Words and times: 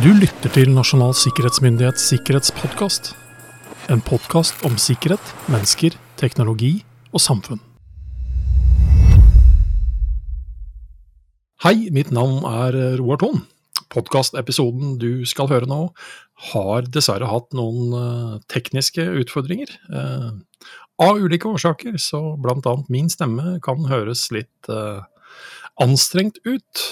Du 0.00 0.08
lytter 0.16 0.48
til 0.48 0.70
Nasjonal 0.72 1.10
sikkerhetsmyndighets 1.12 2.06
sikkerhetspodkast. 2.08 3.10
En 3.92 4.00
podkast 4.00 4.62
om 4.64 4.78
sikkerhet, 4.80 5.20
mennesker, 5.52 5.92
teknologi 6.16 6.78
og 7.12 7.20
samfunn. 7.20 7.60
Hei, 11.60 11.90
mitt 11.92 12.08
navn 12.08 12.40
er 12.48 12.78
Roar 13.02 13.20
Thon. 13.20 13.44
Podkastepisoden 13.92 14.96
du 14.96 15.26
skal 15.28 15.52
høre 15.52 15.68
nå, 15.68 15.82
har 16.54 16.88
dessverre 16.88 17.28
hatt 17.28 17.52
noen 17.52 17.92
uh, 17.92 18.40
tekniske 18.48 19.04
utfordringer. 19.26 19.76
Uh, 19.92 20.32
av 21.04 21.20
ulike 21.20 21.52
årsaker, 21.52 22.00
så 22.00 22.30
annet 22.40 22.88
min 22.88 23.12
stemme 23.12 23.58
kan 23.60 23.84
høres 23.92 24.30
litt 24.32 24.72
uh, 24.72 25.04
anstrengt 25.80 26.40
ut. 26.44 26.82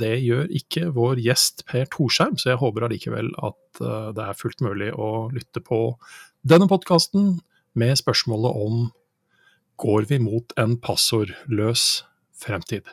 Det 0.00 0.14
gjør 0.22 0.48
ikke 0.56 0.88
vår 0.96 1.20
gjest 1.20 1.66
Per 1.68 1.84
Torsheim, 1.92 2.38
så 2.40 2.54
jeg 2.54 2.60
håper 2.62 2.86
allikevel 2.86 3.28
at 3.44 3.80
det 4.16 4.24
er 4.24 4.38
fullt 4.38 4.64
mulig 4.64 4.88
å 4.96 5.28
lytte 5.34 5.60
på 5.60 5.80
denne 6.46 6.68
podkasten 6.70 7.34
med 7.76 7.98
spørsmålet 8.00 8.56
om 8.56 8.86
går 9.76 10.06
vi 10.08 10.20
mot 10.22 10.54
en 10.56 10.78
passordløs 10.80 12.06
fremtid? 12.40 12.88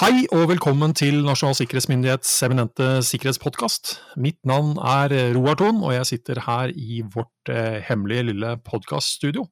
Hei 0.00 0.22
og 0.32 0.46
velkommen 0.48 0.94
til 0.96 1.18
Nasjonal 1.26 1.58
sikkerhetsmyndighets 1.58 2.30
eminente 2.46 2.86
sikkerhetspodkast. 3.04 3.98
Mitt 4.16 4.38
navn 4.48 4.78
er 4.80 5.12
Roar 5.36 5.58
Thon, 5.60 5.82
og 5.84 5.92
jeg 5.92 6.08
sitter 6.08 6.40
her 6.46 6.72
i 6.72 7.02
vårt 7.04 7.52
eh, 7.52 7.76
hemmelige 7.84 8.30
lille 8.30 8.54
podkaststudio. 8.64 9.44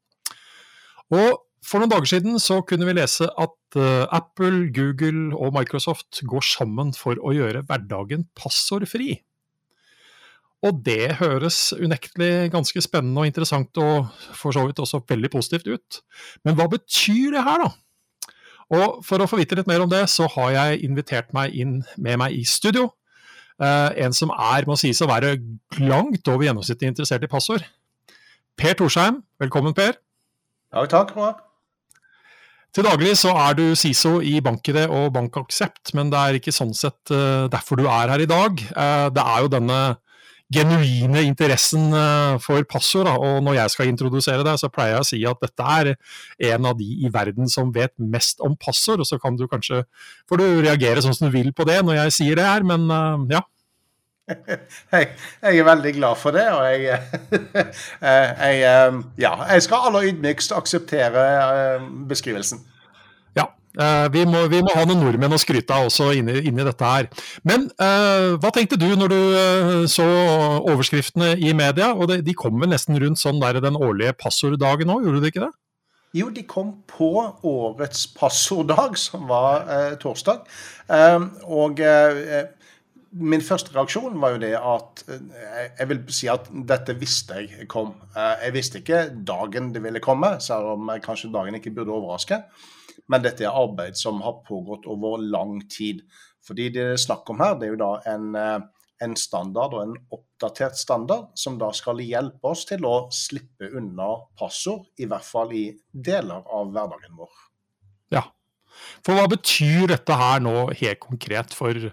Og 1.12 1.28
for 1.64 1.80
noen 1.80 1.92
dager 1.92 2.09
siden 2.09 2.38
så 2.41 2.60
kunne 2.66 2.87
vi 2.88 2.96
lese 2.96 3.28
at 3.28 3.77
uh, 3.77 4.06
Apple, 4.16 4.70
Google 4.74 5.37
og 5.37 5.52
Microsoft 5.56 6.23
går 6.28 6.46
sammen 6.46 6.95
for 6.96 7.20
å 7.20 7.34
gjøre 7.37 7.64
hverdagen 7.68 8.24
passordfri. 8.38 9.18
Og 10.65 10.80
det 10.84 11.16
høres 11.20 11.71
unektelig 11.73 12.51
ganske 12.52 12.82
spennende 12.84 13.23
og 13.23 13.29
interessant 13.30 13.76
og 13.80 14.10
for 14.37 14.52
så 14.57 14.66
vidt 14.68 14.80
også 14.82 15.02
veldig 15.09 15.30
positivt 15.32 15.68
ut. 15.68 16.01
Men 16.45 16.57
hva 16.57 16.66
betyr 16.73 17.37
det 17.37 17.45
her, 17.46 17.65
da? 17.65 17.71
Og 18.71 19.01
for 19.04 19.21
å 19.21 19.29
få 19.29 19.40
vite 19.40 19.56
litt 19.59 19.68
mer 19.68 19.82
om 19.82 19.90
det, 19.90 20.04
så 20.12 20.29
har 20.37 20.52
jeg 20.54 20.84
invitert 20.87 21.32
meg 21.37 21.56
inn 21.59 21.80
med 21.96 22.21
meg 22.23 22.37
i 22.37 22.45
studio. 22.46 22.90
Uh, 23.60 23.93
en 24.01 24.15
som 24.16 24.32
er, 24.32 24.65
må 24.68 24.79
sies 24.80 25.01
å 25.04 25.10
være 25.10 25.34
langt 25.80 26.29
over 26.29 26.46
gjennomsnittet 26.46 26.88
interessert 26.88 27.27
i 27.27 27.32
passord. 27.32 27.66
Per 28.60 28.77
Torsheim, 28.79 29.21
velkommen 29.40 29.77
Per. 29.77 29.99
Ja, 30.71 30.87
takk, 30.88 31.16
Roar. 31.16 31.49
Til 32.71 32.87
daglig 32.87 33.16
så 33.18 33.32
er 33.35 33.57
du 33.59 33.65
SISO 33.74 34.21
i 34.23 34.37
BankID 34.45 34.85
og 34.87 35.09
BankAksept, 35.16 35.90
men 35.99 36.13
det 36.13 36.21
er 36.21 36.38
ikke 36.38 36.54
sånn 36.54 36.71
sett 36.77 37.10
uh, 37.10 37.49
derfor 37.51 37.80
du 37.80 37.88
er 37.90 38.12
her 38.12 38.23
i 38.23 38.30
dag. 38.30 38.62
Uh, 38.77 39.09
det 39.10 39.24
er 39.24 39.43
jo 39.43 39.51
denne 39.57 39.80
genuine 40.51 41.21
interessen 41.23 41.93
eh, 41.95 42.32
for 42.43 42.65
passord. 42.66 43.07
Og 43.07 43.37
når 43.46 43.54
jeg 43.54 43.71
skal 43.71 43.87
introdusere 43.87 44.43
deg, 44.43 44.59
så 44.59 44.66
pleier 44.66 44.96
jeg 44.96 45.04
å 45.04 45.07
si 45.07 45.21
at 45.30 45.45
dette 45.45 45.66
er 45.77 45.90
en 46.51 46.66
av 46.66 46.74
de 46.74 46.88
i 47.07 47.10
verden 47.15 47.46
som 47.46 47.71
vet 47.71 47.95
mest 48.02 48.43
om 48.43 48.57
passord. 48.59 48.99
Og 48.99 49.07
så 49.07 49.21
kan 49.23 49.38
du 49.38 49.45
kanskje 49.46 49.84
får 50.27 50.43
du 50.43 50.46
reagere 50.66 51.05
sånn 51.07 51.15
som 51.15 51.30
du 51.30 51.37
vil 51.37 51.52
på 51.55 51.68
det 51.71 51.79
når 51.87 52.01
jeg 52.01 52.16
sier 52.18 52.40
det 52.40 52.49
her, 52.49 52.66
men 52.66 52.90
ja. 53.30 53.45
Jeg, 54.92 55.09
jeg, 55.42 55.59
er 55.59 55.66
veldig 55.66 55.92
glad 55.95 56.18
for 56.18 56.34
det, 56.34 56.46
og 56.52 56.64
jeg, 56.66 56.98
eh, 58.09 58.42
jeg, 58.60 58.98
ja, 59.20 59.32
jeg 59.52 59.64
skal 59.64 59.88
aller 59.88 60.10
ydmykst 60.10 60.52
akseptere 60.56 61.24
beskrivelsen. 62.10 62.62
Ja. 63.38 63.46
vi, 64.10 64.25
må, 64.26 64.42
vi, 64.50 64.60
må, 64.66 64.72
ha 64.75 64.82
noen 64.88 65.04
nordmenn 65.04 65.37
å 65.37 65.38
skryte 65.38 65.76
av 65.76 65.87
også 65.88 66.10
inni, 66.19 66.41
inni 66.50 66.66
dette 66.66 66.92
her. 66.92 67.06
Men 67.47 67.69
uh, 67.78 68.34
hva 68.42 68.50
tenkte 68.54 68.78
du 68.81 68.88
når 68.98 69.14
du 69.14 69.20
så 69.91 70.06
overskriftene 70.59 71.37
i 71.38 71.54
media? 71.54 71.92
Og 71.94 72.10
det, 72.10 72.20
de 72.26 72.34
kom 72.34 72.59
vel 72.60 72.72
nesten 72.75 72.98
rundt 73.00 73.22
sånn 73.22 73.41
der 73.42 73.62
den 73.62 73.78
årlige 73.78 74.16
passorddagen 74.19 74.91
òg, 74.91 75.06
gjorde 75.06 75.22
de 75.22 75.32
ikke 75.32 75.44
det? 75.47 75.53
Jo, 76.19 76.26
de 76.34 76.43
kom 76.43 76.72
på 76.91 77.12
årets 77.47 78.09
passorddag, 78.19 78.99
som 78.99 79.28
var 79.31 79.71
torsdag. 80.03 80.43
Eh, 80.91 81.28
og 81.47 81.78
min 83.10 83.43
første 83.43 83.72
reaksjon 83.75 84.19
var 84.22 84.34
jo 84.34 84.43
det 84.43 84.53
at 84.56 85.03
jeg 85.09 85.88
vil 85.91 86.03
si 86.15 86.28
at 86.31 86.47
dette 86.69 86.94
visste 86.98 87.41
jeg 87.43 87.69
kom. 87.71 87.94
Jeg 88.15 88.54
visste 88.54 88.82
ikke 88.82 89.06
dagen 89.26 89.72
det 89.75 89.82
ville 89.82 90.03
komme, 90.04 90.37
selv 90.43 90.76
om 90.76 90.93
kanskje 91.03 91.32
dagen 91.34 91.59
ikke 91.59 91.75
burde 91.75 91.94
overraske. 91.97 92.43
Men 93.10 93.25
dette 93.25 93.47
er 93.47 93.56
arbeid 93.56 93.99
som 93.99 94.20
har 94.22 94.43
pågått 94.47 94.87
over 94.91 95.19
lang 95.22 95.59
tid. 95.70 96.04
Fordi 96.47 96.69
det 96.70 96.84
det 96.84 96.93
er 96.94 97.03
snakk 97.03 97.31
om 97.32 97.41
her, 97.43 97.56
det 97.59 97.69
er 97.69 97.75
jo 97.75 97.81
da 97.82 97.91
en, 98.12 98.34
eh, 98.38 98.60
en 99.04 99.16
standard 99.16 99.75
og 99.75 99.82
en 99.82 99.97
oppdatert 100.15 100.78
standard 100.78 101.31
som 101.38 101.59
da 101.59 101.70
skal 101.76 102.00
hjelpe 102.04 102.53
oss 102.53 102.65
til 102.69 102.87
å 102.87 103.10
slippe 103.12 103.70
unna 103.76 104.12
passord, 104.38 104.87
i 104.99 105.09
hvert 105.10 105.26
fall 105.26 105.53
i 105.53 105.66
deler 105.93 106.44
av 106.47 106.70
hverdagen 106.72 107.16
vår. 107.19 107.32
Ja, 108.15 108.25
for 109.04 109.16
hva 109.16 109.26
betyr 109.31 109.91
dette 109.93 110.16
her 110.16 110.41
nå 110.44 110.70
helt 110.72 111.00
konkret 111.03 111.54
for, 111.56 111.91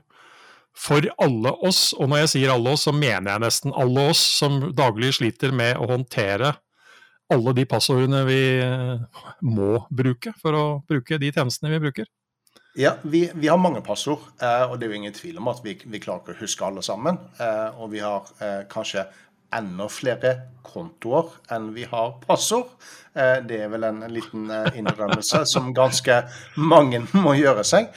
for 0.77 1.07
alle 1.23 1.51
oss? 1.65 1.91
Og 1.97 2.09
når 2.11 2.23
jeg 2.25 2.33
sier 2.35 2.53
alle 2.53 2.75
oss, 2.75 2.85
så 2.87 2.93
mener 2.95 3.33
jeg 3.33 3.45
nesten 3.47 3.75
alle 3.75 4.09
oss 4.13 4.21
som 4.39 4.61
daglig 4.77 5.15
sliter 5.17 5.55
med 5.55 5.79
å 5.81 5.89
håndtere 5.89 6.53
alle 7.33 7.53
de 7.53 7.65
passordene 7.67 8.23
vi 8.27 8.41
eh, 8.61 9.23
må 9.47 9.71
bruke 9.91 10.33
for 10.41 10.55
å 10.55 10.65
bruke 10.87 11.19
de 11.19 11.31
tjenestene 11.33 11.73
vi 11.75 11.83
bruker? 11.87 12.09
Ja, 12.77 12.93
vi, 13.01 13.25
vi 13.33 13.49
har 13.49 13.57
mange 13.59 13.81
passord, 13.85 14.21
eh, 14.39 14.65
og 14.69 14.77
det 14.77 14.87
er 14.87 14.93
jo 14.93 14.99
ingen 15.01 15.15
tvil 15.15 15.39
om 15.41 15.49
at 15.51 15.63
vi, 15.65 15.75
vi 15.81 16.01
klarer 16.03 16.23
ikke 16.23 16.37
å 16.37 16.43
huske 16.43 16.67
alle 16.67 16.83
sammen. 16.85 17.17
Eh, 17.41 17.79
og 17.81 17.91
vi 17.95 18.03
har 18.05 18.29
kanskje 18.71 19.07
enda 19.55 19.87
flere 19.91 20.33
kontoer 20.67 21.31
enn 21.55 21.71
vi 21.75 21.85
har 21.87 22.17
passord. 22.25 22.73
Det 23.17 23.61
er 23.63 23.69
vel 23.71 23.85
en 23.87 24.01
liten 24.11 24.49
innrømmelse 24.75 25.39
som 25.49 25.71
ganske 25.73 26.19
mange 26.59 26.99
må 27.15 27.31
gjøre 27.39 27.63
seg. 27.65 27.87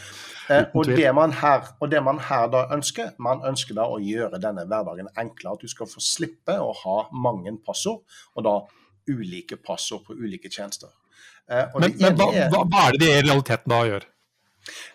Og 0.50 0.88
det, 0.88 1.06
man 1.15 1.34
her, 1.38 1.69
og 1.78 1.91
det 1.93 2.00
man 2.03 2.19
her 2.27 2.49
da 2.50 2.65
ønsker, 2.75 3.12
man 3.22 3.44
ønsker 3.47 3.77
da 3.78 3.87
å 3.87 4.00
gjøre 4.03 4.41
denne 4.43 4.65
hverdagen 4.66 5.11
enklere. 5.15 5.55
At 5.55 5.65
du 5.65 5.71
skal 5.71 5.91
få 5.91 6.03
slippe 6.03 6.56
å 6.59 6.72
ha 6.83 6.97
mange 7.15 7.55
passord, 7.66 8.03
og 8.34 8.47
da 8.47 8.56
ulike 9.10 9.59
passord 9.62 10.06
på 10.09 10.16
ulike 10.19 10.50
tjenester. 10.50 10.91
Eh, 11.50 11.66
men, 11.78 11.94
men 11.99 12.16
hva, 12.19 12.31
hva, 12.53 12.65
hva, 12.65 12.89
er 12.89 12.97
det 12.97 13.05
de 13.05 13.12
i 13.12 13.22
realiteten 13.27 13.72
da 13.72 13.84
gjør? 13.89 14.09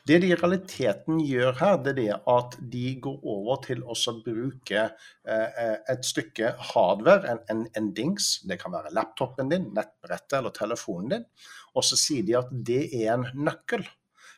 Det 0.06 0.20
de 0.22 0.30
i 0.30 0.38
realiteten 0.38 1.20
gjør 1.26 1.58
her, 1.60 1.78
det 1.84 1.96
er 1.96 1.98
det 1.98 2.18
at 2.32 2.56
de 2.74 2.86
går 3.02 3.18
over 3.34 3.60
til 3.66 3.82
å 3.82 3.96
bruke 4.24 4.86
eh, 4.86 5.76
et 5.92 6.06
stykke 6.06 6.54
hardware, 6.72 7.34
en, 7.34 7.42
en, 7.52 7.66
en, 7.76 7.92
dings, 7.98 8.36
det 8.48 8.60
kan 8.62 8.76
være 8.76 8.94
laptopen 8.96 9.50
din, 9.52 9.72
nettbrettet 9.76 10.38
eller 10.40 10.56
telefonen 10.56 11.16
din, 11.16 11.28
og 11.76 11.88
så 11.88 12.00
sier 12.00 12.28
de 12.28 12.38
at 12.40 12.52
det 12.54 12.84
er 13.02 13.16
en 13.18 13.28
nøkkel. 13.34 13.84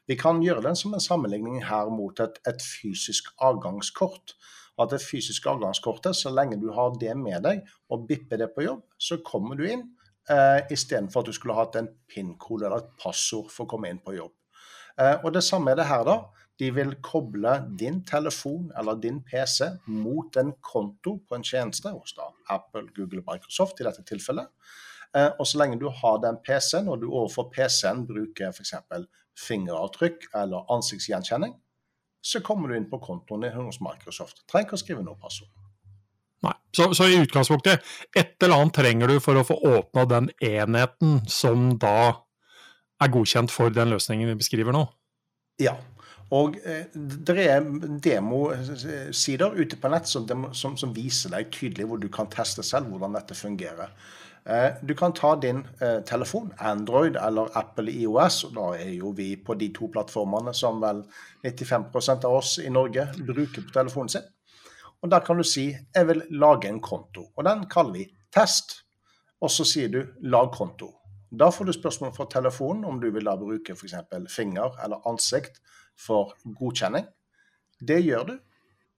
Vi 0.07 0.15
kan 0.15 0.39
gjøre 0.43 0.63
den 0.63 0.77
som 0.79 0.93
en 0.95 1.03
sammenligning 1.03 1.59
her 1.67 1.89
mot 1.91 2.19
et, 2.23 2.39
et 2.47 2.63
fysisk 2.63 3.33
avgangskort 3.43 4.37
at 4.77 4.93
det 4.93 5.01
fysiske 5.01 5.49
avgangskortet, 5.49 6.15
så 6.15 6.29
lenge 6.29 6.59
du 6.61 6.69
har 6.73 6.95
det 7.01 7.13
med 7.17 7.41
deg 7.45 7.63
og 7.89 8.05
bipper 8.09 8.41
det 8.43 8.51
på 8.53 8.65
jobb, 8.67 8.83
så 9.01 9.19
kommer 9.25 9.57
du 9.57 9.65
inn. 9.65 9.85
Eh, 10.29 10.59
Istedenfor 10.73 11.23
at 11.23 11.31
du 11.31 11.35
skulle 11.35 11.57
hatt 11.57 11.77
en 11.79 11.89
PIN-kode 12.11 12.67
eller 12.67 12.83
et 12.83 12.91
passord 13.01 13.49
for 13.53 13.65
å 13.65 13.71
komme 13.71 13.89
inn 13.89 14.01
på 14.03 14.15
jobb. 14.17 14.33
Eh, 14.99 15.15
og 15.23 15.31
Det 15.33 15.43
samme 15.43 15.71
er 15.71 15.81
det 15.81 15.89
her. 15.89 16.03
da. 16.05 16.17
De 16.57 16.71
vil 16.73 16.95
koble 17.05 17.53
din 17.77 18.03
telefon 18.05 18.71
eller 18.77 18.95
din 18.95 19.21
PC 19.23 19.67
mot 19.87 20.37
en 20.37 20.53
konto 20.61 21.19
på 21.27 21.35
en 21.35 21.43
tjeneste 21.45 21.89
hos 21.93 22.15
da 22.17 22.31
Apple, 22.49 22.87
Google 22.95 23.21
og 23.21 23.33
Microsoft 23.33 23.79
i 23.79 23.85
dette 23.85 24.03
tilfellet. 24.03 24.47
Eh, 25.15 25.29
og 25.39 25.45
så 25.47 25.57
lenge 25.61 25.79
du 25.79 25.87
har 25.89 26.17
den 26.21 26.37
PC-en, 26.43 26.89
og 26.89 27.01
du 27.01 27.07
overfor 27.11 27.49
PC-en 27.53 28.05
bruker 28.09 28.49
f.eks. 28.49 28.73
fingeravtrykk 29.37 30.29
eller 30.35 30.67
ansiktsgjenkjenning, 30.73 31.55
så 32.21 32.41
kommer 32.43 32.69
du 32.69 32.77
inn 32.77 32.89
på 32.89 32.99
kontoen 33.03 33.45
din 33.45 33.55
hos 33.55 33.79
Microsoft. 33.83 34.43
Trenger 34.49 34.67
ikke 34.67 34.79
å 34.79 34.83
skrive 34.83 35.05
noe 35.05 35.19
passord. 35.21 35.51
Nei. 36.45 36.53
Så, 36.75 36.91
så, 36.93 37.07
i 37.09 37.17
utgangspunktet, 37.17 37.85
et 38.15 38.35
eller 38.43 38.61
annet 38.61 38.75
trenger 38.77 39.09
du 39.09 39.19
for 39.23 39.39
å 39.39 39.45
få 39.47 39.57
åpna 39.65 40.05
den 40.09 40.31
enheten 40.43 41.21
som 41.31 41.71
da 41.81 42.27
er 43.01 43.13
godkjent 43.13 43.53
for 43.53 43.73
den 43.73 43.93
løsningen 43.93 44.29
vi 44.33 44.39
beskriver 44.41 44.75
nå? 44.75 44.83
Ja. 45.61 45.77
Og 46.35 46.57
eh, 46.67 46.89
det 46.93 47.37
er 47.45 47.63
demosider 48.03 49.55
ute 49.55 49.79
på 49.79 49.91
nett 49.93 50.09
som, 50.11 50.27
som, 50.51 50.75
som, 50.77 50.93
viser 50.93 51.31
deg 51.31 51.51
tydelig 51.55 51.87
hvor 51.87 52.01
du 52.01 52.09
kan 52.11 52.27
teste 52.31 52.65
selv 52.67 52.91
hvordan 52.91 53.15
dette 53.15 53.37
fungerer. 53.37 53.93
Eh, 54.47 54.73
du 54.81 54.95
kan 54.95 55.13
ta 55.13 55.35
din 55.35 55.67
eh, 55.81 55.99
telefon, 56.07 56.53
Android 56.57 57.15
eller 57.15 57.57
Apple 57.57 57.91
IOS, 57.91 58.43
og 58.47 58.53
da 58.55 58.67
er 58.79 58.93
jo 58.95 59.11
vi 59.11 59.33
på 59.35 59.57
de 59.59 59.67
to 59.75 59.89
plattformene 59.91 60.53
som 60.55 60.79
vel 60.79 61.01
95% 61.43 62.23
av 62.23 62.35
oss 62.37 62.53
i 62.63 62.69
Norge 62.71 63.09
bruker 63.17 63.65
på 63.65 63.73
telefonen 63.75 64.09
sin. 64.09 64.29
Og 65.03 65.11
Der 65.11 65.19
kan 65.19 65.37
du 65.37 65.43
si 65.43 65.75
'jeg 65.95 66.07
vil 66.07 66.23
lage 66.29 66.69
en 66.69 66.81
konto', 66.81 67.31
og 67.35 67.43
den 67.43 67.65
kaller 67.69 67.93
vi 67.93 68.07
'test'. 68.31 68.83
Og 69.41 69.51
så 69.51 69.63
sier 69.63 69.87
du 69.87 70.05
'lag 70.21 70.51
konto'. 70.51 70.93
Da 71.39 71.49
får 71.49 71.65
du 71.65 71.71
spørsmål 71.73 72.15
fra 72.15 72.25
telefonen 72.31 72.85
om 72.85 73.01
du 73.01 73.11
vil 73.11 73.25
da 73.25 73.35
bruke 73.35 73.75
f.eks. 73.75 73.93
finger 74.29 74.83
eller 74.83 75.07
ansikt 75.07 75.59
for 75.97 76.33
godkjenning. 76.59 77.05
Det 77.87 78.03
gjør 78.05 78.23
du. 78.23 78.39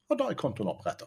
og 0.10 0.18
da 0.18 0.24
er 0.24 0.34
kontoen 0.34 0.70
oppretta. 0.70 1.06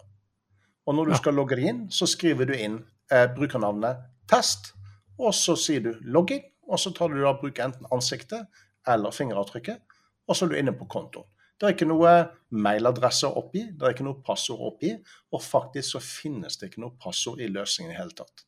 Og 0.87 0.95
når 0.95 1.05
du 1.05 1.15
skal 1.15 1.35
logge 1.35 1.57
deg 1.57 1.65
inn, 1.65 1.91
så 1.91 2.07
skriver 2.07 2.45
du 2.45 2.53
inn 2.53 2.85
eh, 3.11 3.27
brukernavnet 3.35 3.97
test, 4.33 4.73
og 5.21 5.35
så 5.37 5.57
sier 5.61 5.85
du 5.85 5.93
login, 6.09 6.43
og 6.69 6.81
så 6.81 6.93
tar 6.97 7.13
du 7.13 7.21
da 7.21 7.35
bruker 7.37 7.67
enten 7.67 7.89
ansiktet 7.93 8.49
eller 8.89 9.15
fingeravtrykket, 9.15 9.83
og 10.29 10.37
så 10.37 10.47
er 10.47 10.53
du 10.53 10.59
inne 10.61 10.75
på 10.77 10.89
kontoen. 10.91 11.29
Det 11.61 11.69
er 11.69 11.75
ikke 11.77 11.87
noe 11.87 12.13
mailadresse 12.59 13.29
å 13.29 13.37
oppgi, 13.39 13.69
det 13.79 13.87
er 13.87 13.93
ikke 13.95 14.07
noe 14.09 14.19
passord 14.27 14.59
å 14.59 14.71
oppgi, 14.73 14.97
og 15.31 15.45
faktisk 15.45 15.95
så 15.95 16.01
finnes 16.03 16.59
det 16.59 16.73
ikke 16.73 16.83
noe 16.83 16.97
passord 16.99 17.39
i 17.39 17.47
løsningen 17.53 17.93
i 17.93 17.99
hele 18.01 18.17
tatt. 18.19 18.43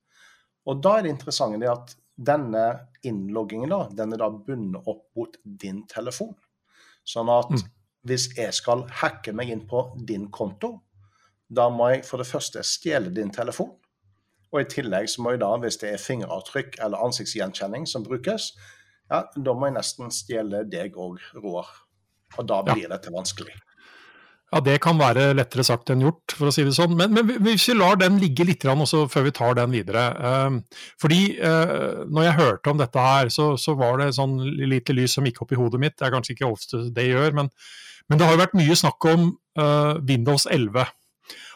Og 0.67 0.81
da 0.83 0.97
er 0.97 1.07
det 1.07 1.13
interessante 1.15 1.61
det 1.63 1.71
at 1.71 1.95
denne 2.15 2.65
innloggingen 3.07 3.71
da, 3.71 3.81
den 3.95 4.17
er 4.17 4.23
da 4.23 4.31
bundet 4.33 4.89
opp 4.91 5.05
mot 5.19 5.37
din 5.45 5.85
telefon. 5.91 6.35
Sånn 7.07 7.31
at 7.31 7.53
mm. 7.53 7.65
hvis 8.09 8.29
jeg 8.39 8.57
skal 8.57 8.87
hacke 9.03 9.35
meg 9.37 9.53
inn 9.53 9.65
på 9.71 9.85
din 10.09 10.27
konto, 10.35 10.79
da 11.47 11.69
må 11.71 11.93
jeg 11.93 12.05
for 12.09 12.23
det 12.23 12.27
første 12.27 12.65
stjele 12.67 13.13
din 13.15 13.31
telefon. 13.35 13.75
Og 14.55 14.63
i 14.63 14.71
tillegg 14.71 15.11
så 15.11 15.25
må 15.25 15.35
jeg 15.35 15.43
da, 15.43 15.51
hvis 15.59 15.81
det 15.83 15.91
er 15.91 16.03
fingeravtrykk 16.03 16.79
eller 16.87 17.03
ansiktsgjenkjenning 17.03 17.89
som 17.91 18.07
brukes, 18.07 18.53
ja, 19.11 19.25
da 19.35 19.55
må 19.55 19.69
jeg 19.69 19.77
nesten 19.81 20.15
stjele 20.15 20.63
deg 20.71 20.95
òg, 20.95 21.19
Roar. 21.43 21.69
Og 22.39 22.47
da 22.49 22.63
blir 22.67 22.87
ja. 22.87 22.95
dette 22.95 23.13
vanskelig. 23.15 23.55
Ja, 24.55 24.61
Det 24.63 24.77
kan 24.85 25.01
være 25.01 25.33
lettere 25.35 25.65
sagt 25.67 25.91
enn 25.91 26.05
gjort, 26.05 26.37
for 26.39 26.47
å 26.47 26.55
si 26.55 26.63
det 26.63 26.77
sånn. 26.77 26.95
Men, 26.99 27.11
men 27.17 27.33
hvis 27.43 27.67
vi 27.73 27.75
lar 27.75 27.99
den 27.99 28.21
ligge 28.23 28.47
litt 28.47 28.63
også 28.71 29.05
før 29.11 29.27
vi 29.27 29.35
tar 29.35 29.57
den 29.59 29.75
videre. 29.75 30.05
Uh, 30.15 30.85
fordi 31.03 31.23
uh, 31.43 32.05
når 32.07 32.29
jeg 32.29 32.39
hørte 32.39 32.71
om 32.71 32.79
dette 32.79 33.07
her, 33.09 33.33
så, 33.35 33.55
så, 33.59 33.75
var 33.79 33.99
det 33.99 34.13
sånn 34.15 34.39
lite 34.63 34.95
lys 34.95 35.17
som 35.19 35.27
gikk 35.27 35.43
opp 35.43 35.57
i 35.57 35.59
hodet 35.59 35.83
mitt. 35.83 35.97
Det 35.99 36.07
er 36.07 36.15
kanskje 36.15 36.37
ikke 36.37 36.53
ofte 36.53 36.85
det 36.95 37.09
gjør, 37.09 37.35
men, 37.41 37.51
men 38.07 38.21
det 38.21 38.29
har 38.29 38.37
jo 38.37 38.45
vært 38.45 38.59
mye 38.61 38.79
snakk 38.79 39.11
om 39.11 39.33
uh, 39.59 39.99
Windows 40.07 40.47
11. 40.47 40.87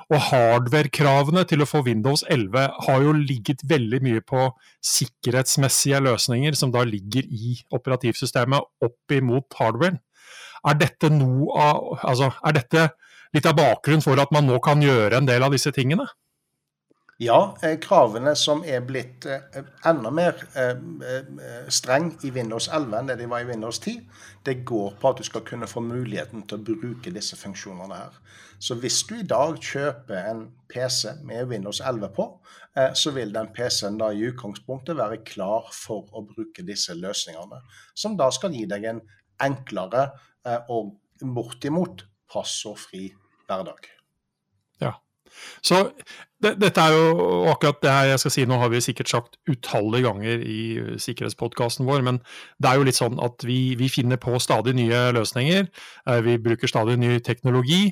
Og 0.09 0.23
hardware-kravene 0.31 1.43
til 1.49 1.61
å 1.61 1.69
få 1.69 1.83
Windows 1.85 2.23
11 2.33 2.63
har 2.87 3.03
jo 3.05 3.13
ligget 3.13 3.61
veldig 3.69 3.99
mye 4.07 4.23
på 4.25 4.47
sikkerhetsmessige 4.85 6.01
løsninger 6.07 6.57
som 6.57 6.73
da 6.73 6.85
ligger 6.89 7.29
i 7.29 7.59
operativsystemet 7.77 8.87
opp 8.89 9.13
imot 9.13 9.59
hardware. 9.59 10.01
Er 10.69 10.79
dette, 10.81 11.11
av, 11.13 11.83
altså, 12.01 12.33
er 12.41 12.57
dette 12.57 12.87
litt 13.37 13.47
av 13.47 13.59
bakgrunnen 13.59 14.05
for 14.05 14.19
at 14.21 14.33
man 14.35 14.49
nå 14.49 14.57
kan 14.65 14.81
gjøre 14.83 15.21
en 15.21 15.29
del 15.29 15.45
av 15.45 15.53
disse 15.53 15.73
tingene? 15.77 16.09
Ja, 17.21 17.57
eh, 17.63 17.75
kravene 17.83 18.31
som 18.39 18.61
er 18.63 18.85
blitt 18.87 19.25
eh, 19.27 19.57
enda 19.91 20.11
mer 20.15 20.37
eh, 20.55 20.77
streng 21.67 22.13
i 22.23 22.29
Windows 22.31 22.69
11 22.71 22.95
enn 22.95 23.11
det 23.11 23.17
de 23.19 23.27
var 23.27 23.43
i 23.43 23.49
Windows 23.49 23.81
10, 23.83 24.05
det 24.47 24.61
går 24.69 24.95
på 25.03 25.11
at 25.11 25.19
du 25.19 25.27
skal 25.27 25.43
kunne 25.49 25.67
få 25.67 25.83
muligheten 25.83 26.45
til 26.47 26.61
å 26.61 26.67
bruke 26.69 27.11
disse 27.17 27.35
funksjonene 27.41 27.99
her. 27.99 28.21
Så 28.63 28.77
hvis 28.79 29.01
du 29.11 29.17
i 29.17 29.27
dag 29.27 29.59
kjøper 29.59 30.31
en 30.31 30.45
PC 30.71 31.17
med 31.27 31.51
Windows 31.51 31.83
11 31.83 32.15
på, 32.15 32.29
så 32.95 33.11
vil 33.15 33.35
den 33.35 33.51
PC-en 33.55 33.99
da 33.99 34.13
i 34.15 34.23
utgangspunktet 34.31 34.99
være 34.99 35.19
klar 35.27 35.67
for 35.75 36.07
å 36.15 36.23
bruke 36.27 36.63
disse 36.67 36.95
løsningene. 36.95 37.59
Som 37.99 38.15
da 38.19 38.31
skal 38.35 38.55
gi 38.55 38.63
deg 38.71 38.87
en 38.91 39.03
enklere 39.43 40.09
og 40.71 40.95
bortimot 41.23 42.07
passordfri 42.31 43.09
hverdag. 43.47 43.91
Så 45.65 45.89
det, 46.43 46.55
dette 46.63 46.83
er 46.83 46.95
jo 46.95 47.45
akkurat 47.51 47.81
det 47.83 47.93
her 47.93 48.11
jeg 48.13 48.23
skal 48.23 48.35
si, 48.35 48.45
nå 48.47 48.59
har 48.61 48.71
vi 48.73 48.83
sikkert 48.85 49.11
sagt 49.11 49.39
utallige 49.51 50.07
ganger 50.07 50.43
i 50.47 50.61
sikkerhetspodkasten 51.03 51.89
vår, 51.89 52.05
men 52.07 52.21
det 52.63 52.71
er 52.71 52.79
jo 52.79 52.87
litt 52.87 52.99
sånn 52.99 53.19
at 53.23 53.47
vi, 53.47 53.75
vi 53.79 53.91
finner 53.91 54.21
på 54.23 54.39
stadig 54.43 54.77
nye 54.79 55.09
løsninger. 55.17 55.67
Eh, 56.07 56.21
vi 56.27 56.39
bruker 56.43 56.71
stadig 56.71 56.99
ny 57.01 57.19
teknologi 57.27 57.89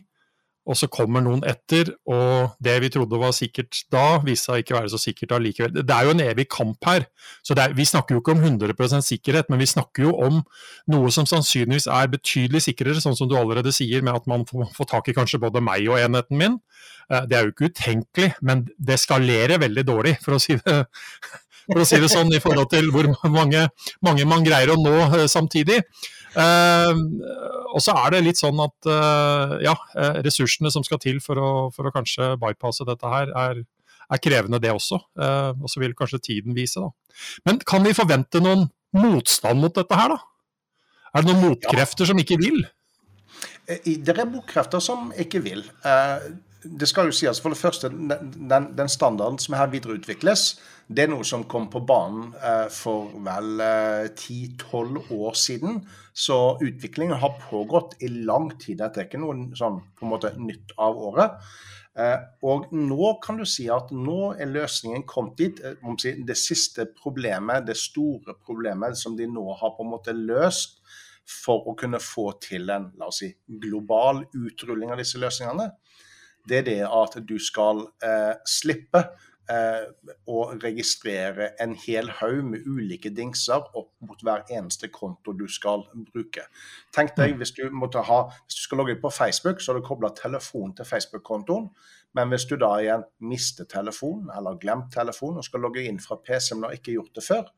og 0.66 0.74
så 0.78 0.88
kommer 0.90 1.22
noen 1.22 1.44
etter, 1.46 1.92
og 2.10 2.56
det 2.62 2.74
vi 2.82 2.90
trodde 2.90 3.20
var 3.20 3.34
sikkert 3.36 3.84
da, 3.92 4.18
viste 4.26 4.50
seg 4.50 4.64
ikke 4.64 4.74
være 4.74 4.90
så 4.90 4.98
sikkert 4.98 5.36
allikevel. 5.36 5.76
Det 5.78 5.94
er 5.94 6.08
jo 6.08 6.14
en 6.16 6.22
evig 6.24 6.48
kamp 6.50 6.88
her. 6.88 7.06
så 7.46 7.54
er, 7.54 7.74
Vi 7.76 7.86
snakker 7.86 8.16
jo 8.16 8.22
ikke 8.22 8.34
om 8.34 8.42
100 8.42 9.02
sikkerhet, 9.06 9.48
men 9.48 9.62
vi 9.62 9.70
snakker 9.70 10.08
jo 10.08 10.16
om 10.26 10.42
noe 10.90 11.12
som 11.14 11.26
sannsynligvis 11.26 11.86
er 11.86 12.10
betydelig 12.10 12.64
sikrere, 12.66 13.00
sånn 13.00 13.16
som 13.16 13.30
du 13.30 13.36
allerede 13.38 13.72
sier, 13.72 14.02
med 14.02 14.18
at 14.18 14.26
man 14.26 14.46
får, 14.46 14.72
får 14.74 14.90
tak 14.90 15.08
i 15.08 15.14
kanskje 15.14 15.42
både 15.42 15.62
meg 15.62 15.86
og 15.86 16.00
enheten 16.02 16.38
min. 16.40 16.58
Eh, 17.12 17.22
det 17.30 17.38
er 17.38 17.46
jo 17.46 17.54
ikke 17.54 17.70
utenkelig, 17.70 18.32
men 18.42 18.66
det 18.78 18.98
skalerer 19.02 19.62
veldig 19.62 19.86
dårlig, 19.86 20.16
for 20.24 20.36
å 20.36 20.42
si 20.42 20.58
det, 20.58 20.80
for 21.66 21.82
å 21.82 21.86
si 21.86 22.02
det 22.02 22.10
sånn, 22.10 22.34
i 22.34 22.42
forhold 22.42 22.70
til 22.74 22.90
hvor 22.94 23.08
mange, 23.30 23.68
mange 24.02 24.26
man 24.28 24.46
greier 24.46 24.74
å 24.74 24.80
nå 24.82 24.96
eh, 25.06 25.26
samtidig. 25.30 25.84
Uh, 26.36 26.92
og 27.72 27.80
så 27.80 27.94
er 27.96 28.12
det 28.12 28.24
litt 28.26 28.40
sånn 28.40 28.58
at 28.60 28.88
uh, 28.88 29.56
ja, 29.64 29.72
eh, 29.96 30.18
ressursene 30.24 30.68
som 30.72 30.84
skal 30.84 31.00
til 31.00 31.18
for 31.24 31.40
å, 31.40 31.48
for 31.72 31.88
å 31.88 31.92
kanskje 31.94 32.34
bypasse 32.40 32.84
dette 32.88 33.10
her, 33.12 33.32
er, 33.32 33.62
er 34.12 34.22
krevende 34.22 34.60
det 34.62 34.72
også. 34.74 35.00
Uh, 35.18 35.52
og 35.56 35.68
så 35.72 35.82
vil 35.82 35.96
kanskje 35.96 36.22
tiden 36.28 36.56
vise, 36.56 36.82
da. 36.82 37.18
Men 37.48 37.60
kan 37.64 37.84
vi 37.84 37.96
forvente 37.96 38.42
noen 38.44 38.66
motstand 38.96 39.60
mot 39.64 39.76
dette 39.76 39.98
her, 39.98 40.16
da? 40.16 40.20
Er 41.16 41.24
det 41.24 41.32
noen 41.32 41.52
motkrefter 41.52 42.08
som 42.08 42.20
ikke 42.20 42.38
vil? 42.40 42.64
Det 43.66 44.12
er 44.12 44.28
motkrefter 44.28 44.82
som 44.84 45.08
ikke 45.16 45.40
vil. 45.44 45.64
Det 46.80 46.88
skal 46.88 47.10
jo 47.10 47.14
sies, 47.14 47.40
for 47.42 47.54
det 47.54 47.60
første, 47.60 47.90
den, 47.90 48.70
den 48.76 48.90
standarden 48.90 49.38
som 49.42 49.54
her 49.58 49.70
videreutvikles, 49.72 50.48
det 50.86 51.02
er 51.04 51.10
noe 51.10 51.26
som 51.26 51.44
kom 51.50 51.66
på 51.70 51.82
banen 51.86 52.28
eh, 52.38 52.66
for 52.70 53.10
vel 53.26 53.62
eh, 53.62 54.08
10-12 54.12 55.10
år 55.16 55.38
siden. 55.38 55.80
Så 56.14 56.36
utviklingen 56.62 57.18
har 57.22 57.40
pågått 57.48 57.96
i 58.06 58.10
lang 58.28 58.52
tid. 58.60 58.78
Dette 58.80 59.02
er 59.02 59.08
ikke 59.08 59.22
noe 59.22 59.50
sånn 59.58 59.80
på 59.98 60.06
en 60.06 60.12
måte 60.12 60.30
nytt 60.38 60.76
av 60.78 61.00
året. 61.08 61.40
Eh, 61.96 62.16
og 62.44 62.68
nå 62.76 63.14
kan 63.24 63.38
du 63.40 63.46
si 63.48 63.70
at 63.72 63.88
nå 63.94 64.34
er 64.36 64.50
løsningen 64.52 65.06
kommet 65.08 65.38
dit. 65.40 65.62
Eh, 65.64 66.14
det 66.28 66.36
siste 66.38 66.86
problemet, 66.92 67.66
det 67.66 67.78
store 67.80 68.36
problemet 68.44 68.98
som 69.00 69.16
de 69.16 69.26
nå 69.26 69.46
har 69.56 69.74
på 69.74 69.86
en 69.86 69.94
måte 69.94 70.14
løst 70.16 70.82
for 71.26 71.66
å 71.66 71.74
kunne 71.78 71.98
få 72.02 72.28
til 72.42 72.70
en 72.70 72.90
la 73.00 73.08
oss 73.10 73.22
si, 73.24 73.32
global 73.48 74.22
utrulling 74.36 74.92
av 74.94 75.00
disse 75.00 75.18
løsningene, 75.18 75.72
det 76.48 76.62
er 76.62 76.68
det 76.68 76.82
at 76.86 77.16
du 77.28 77.36
skal 77.42 77.86
eh, 78.04 78.34
slippe 78.48 79.02
eh, 79.50 79.84
å 80.30 80.38
registrere 80.62 81.50
en 81.62 81.74
hel 81.86 82.10
haug 82.20 82.42
med 82.52 82.66
ulike 82.66 83.10
dingser 83.14 83.66
opp 83.78 83.92
mot 84.06 84.22
hver 84.26 84.46
eneste 84.52 84.90
konto 84.94 85.34
du 85.36 85.46
skal 85.50 85.84
bruke. 86.12 86.46
Tenk 86.94 87.14
deg 87.18 87.34
mm. 87.34 87.42
hvis 87.42 87.54
du, 87.58 87.66
ha, 87.66 88.20
hvis 88.46 88.58
du 88.58 88.64
skal 88.64 88.82
logge 88.82 88.96
inn 88.96 89.02
på 89.02 89.12
Facebook, 89.14 89.60
så 89.60 89.72
har 89.72 89.80
du 89.80 89.86
kobla 89.86 90.12
telefon 90.16 90.74
til 90.76 90.88
Facebook-kontoen. 90.88 91.70
Men 92.16 92.32
hvis 92.32 92.46
du 92.48 92.56
da 92.56 92.72
igjen 92.80 93.04
mister 93.28 93.68
telefonen 93.68 94.30
eller 94.32 94.58
glemt 94.60 94.92
telefonen 94.94 95.42
og 95.42 95.48
skal 95.48 95.66
logge 95.66 95.84
inn 95.84 96.00
fra 96.00 96.16
PC-en 96.22 96.64
og 96.64 96.76
ikke 96.78 96.96
gjort 96.96 97.18
det 97.18 97.26
før, 97.26 97.50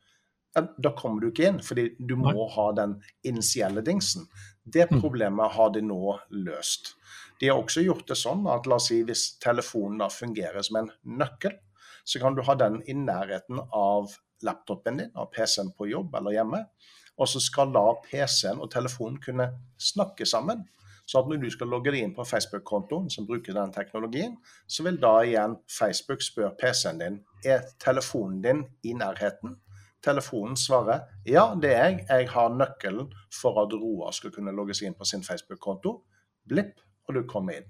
da 0.78 0.92
kommer 0.96 1.22
du 1.22 1.30
ikke 1.30 1.48
inn, 1.48 1.62
fordi 1.64 1.90
du 1.98 2.16
må 2.20 2.48
ha 2.54 2.68
den 2.76 2.98
initielle 3.26 3.82
dingsen. 3.84 4.28
Det 4.64 4.88
mm. 4.90 5.00
problemet 5.00 5.54
har 5.56 5.72
de 5.74 5.82
nå 5.84 6.18
løst. 6.44 6.94
De 7.40 7.48
har 7.48 7.60
også 7.60 7.84
gjort 7.86 8.08
det 8.10 8.18
sånn 8.18 8.46
at 8.50 8.66
la 8.66 8.78
oss 8.80 8.88
si 8.90 9.00
hvis 9.06 9.24
telefonen 9.42 10.00
da 10.02 10.08
fungerer 10.12 10.64
som 10.66 10.80
en 10.80 10.90
nøkkel, 11.20 11.54
så 12.08 12.20
kan 12.22 12.34
du 12.34 12.42
ha 12.46 12.56
den 12.58 12.80
i 12.88 12.96
nærheten 12.96 13.60
av 13.60 14.14
laptopen 14.42 14.96
din, 15.02 15.12
av 15.14 15.30
PC-en 15.34 15.74
på 15.76 15.90
jobb 15.90 16.16
eller 16.18 16.34
hjemme. 16.38 16.64
Og 17.18 17.28
så 17.28 17.42
skal 17.42 17.72
da 17.74 17.84
PC-en 18.06 18.62
og 18.62 18.70
telefonen 18.72 19.18
kunne 19.22 19.50
snakke 19.82 20.26
sammen. 20.26 20.64
Så 21.08 21.22
at 21.22 21.28
når 21.28 21.40
du 21.40 21.48
skal 21.50 21.70
logge 21.72 21.92
deg 21.92 22.04
inn 22.04 22.14
på 22.16 22.26
Facebook-kontoen 22.28 23.08
som 23.10 23.26
bruker 23.28 23.56
den 23.56 23.72
teknologien, 23.72 24.34
så 24.68 24.84
vil 24.84 24.98
da 25.00 25.14
igjen 25.24 25.56
Facebook 25.72 26.24
spørre 26.24 26.52
PC-en 26.60 27.00
din 27.00 27.22
er 27.48 27.64
telefonen 27.80 28.42
din 28.44 28.60
i 28.84 28.92
nærheten. 28.96 29.56
Telefonen 30.04 30.56
svarer 30.58 31.08
ja, 31.26 31.48
det 31.58 31.72
er 31.74 31.88
jeg. 31.88 32.02
Jeg 32.08 32.28
har 32.34 32.52
nøkkelen 32.54 33.10
for 33.34 33.58
at 33.64 33.74
Roar 33.74 34.14
skal 34.14 34.32
kunne 34.34 34.54
logge 34.54 34.76
seg 34.76 34.90
inn 34.90 34.98
på 34.98 35.08
sin 35.08 35.24
Facebook-konto. 35.26 35.96
Blipp, 36.48 36.78
og 37.08 37.16
du 37.16 37.24
kommer 37.28 37.58
inn. 37.58 37.68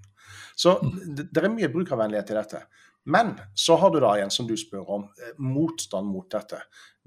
Så 0.55 0.77
mm. 0.77 0.91
det, 1.17 1.29
det 1.33 1.43
er 1.43 1.53
mye 1.53 1.71
brukervennlighet 1.73 2.33
i 2.33 2.37
dette. 2.37 2.63
Men 3.09 3.33
så 3.57 3.79
har 3.81 3.93
du 3.93 3.99
da 4.03 4.13
igjen, 4.17 4.33
som 4.33 4.47
du 4.47 4.55
spør 4.59 4.91
om, 4.99 5.07
eh, 5.17 5.33
motstand 5.41 6.11
mot 6.11 6.27
dette. 6.29 6.59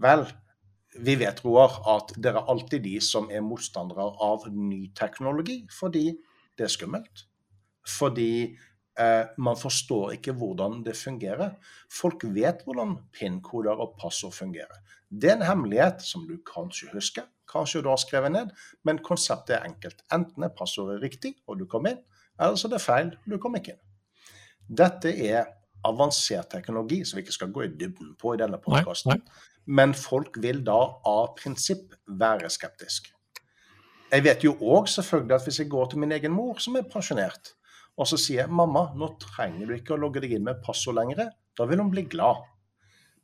Vel, 0.03 0.25
vi 0.99 1.17
vet, 1.21 1.45
Roar, 1.45 1.79
at 1.95 2.15
dere 2.19 2.43
er 2.43 2.51
alltid 2.53 2.83
de 2.85 2.97
som 3.05 3.31
er 3.31 3.45
motstandere 3.45 4.09
av 4.25 4.49
ny 4.51 4.89
teknologi, 4.99 5.63
fordi 5.73 6.09
det 6.59 6.67
er 6.67 6.73
skummelt. 6.73 7.27
Fordi 7.89 8.33
eh, 8.99 9.25
man 9.39 9.59
forstår 9.59 10.17
ikke 10.17 10.35
hvordan 10.39 10.83
det 10.87 10.97
fungerer. 10.99 11.55
Folk 11.93 12.27
vet 12.35 12.65
hvordan 12.67 12.99
PIN-koder 13.15 13.79
og 13.79 13.97
passord 14.01 14.35
fungerer. 14.37 14.83
Det 15.13 15.29
er 15.29 15.37
en 15.37 15.45
hemmelighet 15.45 16.01
som 16.05 16.25
du 16.25 16.39
kanskje 16.49 16.89
husker, 16.95 17.27
kanskje 17.53 17.83
du 17.85 17.91
har 17.93 18.01
skrevet 18.01 18.33
ned, 18.33 18.53
men 18.85 19.03
konseptet 19.05 19.59
er 19.59 19.67
enkelt. 19.69 20.01
Enten 20.13 20.47
er 20.47 20.55
passordet 20.57 21.03
riktig, 21.03 21.35
og 21.47 21.61
du 21.61 21.67
kom 21.69 21.87
inn, 21.91 22.01
eller 22.41 22.57
så 22.57 22.69
er 22.69 22.77
det 22.77 22.85
feil, 22.85 23.11
og 23.13 23.35
du 23.35 23.41
kom 23.43 23.59
ikke 23.59 23.75
inn. 23.75 23.83
Dette 24.83 25.13
er 25.13 25.51
avansert 25.85 26.49
teknologi 26.53 27.03
som 27.05 27.19
vi 27.19 27.27
ikke 27.27 27.35
skal 27.37 27.51
gå 27.53 27.67
i 27.67 27.73
dybden 27.75 28.15
på 28.21 28.35
i 28.35 28.41
denne 28.41 28.61
podkasten. 28.63 29.21
Men 29.67 29.95
folk 29.95 30.39
vil 30.43 30.63
da 30.67 30.79
av 31.07 31.35
prinsipp 31.39 31.93
være 32.07 32.51
skeptisk. 32.51 33.11
Jeg 34.13 34.25
vet 34.27 34.45
jo 34.45 34.55
òg 34.61 34.89
selvfølgelig 34.93 35.37
at 35.37 35.47
hvis 35.49 35.61
jeg 35.63 35.71
går 35.73 35.91
til 35.91 36.03
min 36.03 36.13
egen 36.13 36.35
mor, 36.35 36.59
som 36.61 36.77
er 36.77 36.89
pensjonert, 36.89 37.55
og 37.97 38.09
så 38.09 38.19
sier 38.21 38.43
jeg 38.43 38.53
mamma, 38.53 38.89
nå 38.97 39.13
trenger 39.21 39.69
du 39.69 39.77
ikke 39.77 39.95
å 39.97 40.01
logge 40.01 40.23
deg 40.25 40.35
inn 40.37 40.45
med 40.47 40.61
passord 40.65 40.97
lenger, 40.99 41.31
da 41.57 41.69
vil 41.69 41.81
hun 41.81 41.93
bli 41.93 42.05
glad. 42.13 42.43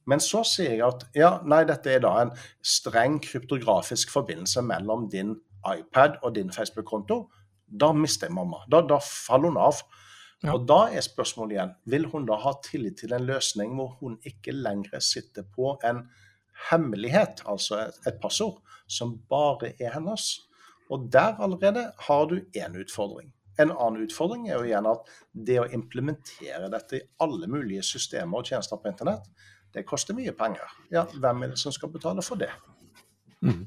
Men 0.08 0.22
så 0.24 0.40
sier 0.46 0.72
jeg 0.72 0.84
at 0.86 1.04
ja, 1.16 1.34
nei, 1.44 1.62
dette 1.68 1.92
er 1.92 2.02
da 2.04 2.14
en 2.22 2.32
streng 2.64 3.18
kryptografisk 3.24 4.12
forbindelse 4.14 4.64
mellom 4.64 5.08
din 5.12 5.34
iPad 5.68 6.20
og 6.22 6.34
din 6.38 6.52
Facebook-konto. 6.54 7.26
Da 7.68 7.92
mister 7.92 8.30
jeg 8.30 8.36
mamma. 8.38 8.62
Da, 8.72 8.80
da 8.88 9.00
faller 9.04 9.52
hun 9.52 9.60
av. 9.60 9.82
Ja. 10.40 10.54
Og 10.54 10.68
da 10.70 10.84
er 10.94 11.04
spørsmålet 11.04 11.56
igjen, 11.56 11.74
vil 11.90 12.06
hun 12.12 12.28
da 12.28 12.38
ha 12.40 12.54
tillit 12.64 13.00
til 13.02 13.12
en 13.12 13.26
løsning 13.26 13.74
hvor 13.76 13.96
hun 13.98 14.16
ikke 14.28 14.54
lenger 14.54 15.02
sitter 15.02 15.44
på 15.56 15.74
en 15.84 16.04
hemmelighet, 16.70 17.42
altså 17.46 17.82
et, 17.84 17.98
et 18.06 18.20
passord, 18.22 18.62
som 18.86 19.16
bare 19.30 19.74
er 19.76 19.96
hennes? 19.96 20.30
Og 20.88 21.10
der 21.12 21.36
allerede 21.42 21.90
har 22.06 22.30
du 22.30 22.38
én 22.56 22.78
utfordring. 22.80 23.32
En 23.58 23.72
annen 23.74 24.06
utfordring 24.06 24.46
er 24.48 24.60
jo 24.60 24.68
igjen 24.68 24.86
at 24.86 25.10
det 25.34 25.58
å 25.60 25.68
implementere 25.74 26.70
dette 26.70 27.00
i 27.00 27.06
alle 27.24 27.50
mulige 27.50 27.82
systemer 27.82 28.38
og 28.38 28.46
tjenester 28.46 28.78
på 28.78 28.92
internett, 28.92 29.26
det 29.74 29.84
koster 29.88 30.16
mye 30.16 30.32
penger. 30.36 30.68
Ja, 30.92 31.04
hvem 31.12 31.44
er 31.44 31.52
det 31.52 31.60
som 31.60 31.74
skal 31.74 31.92
betale 31.92 32.24
for 32.24 32.40
det? 32.40 32.50
Mm. 33.44 33.66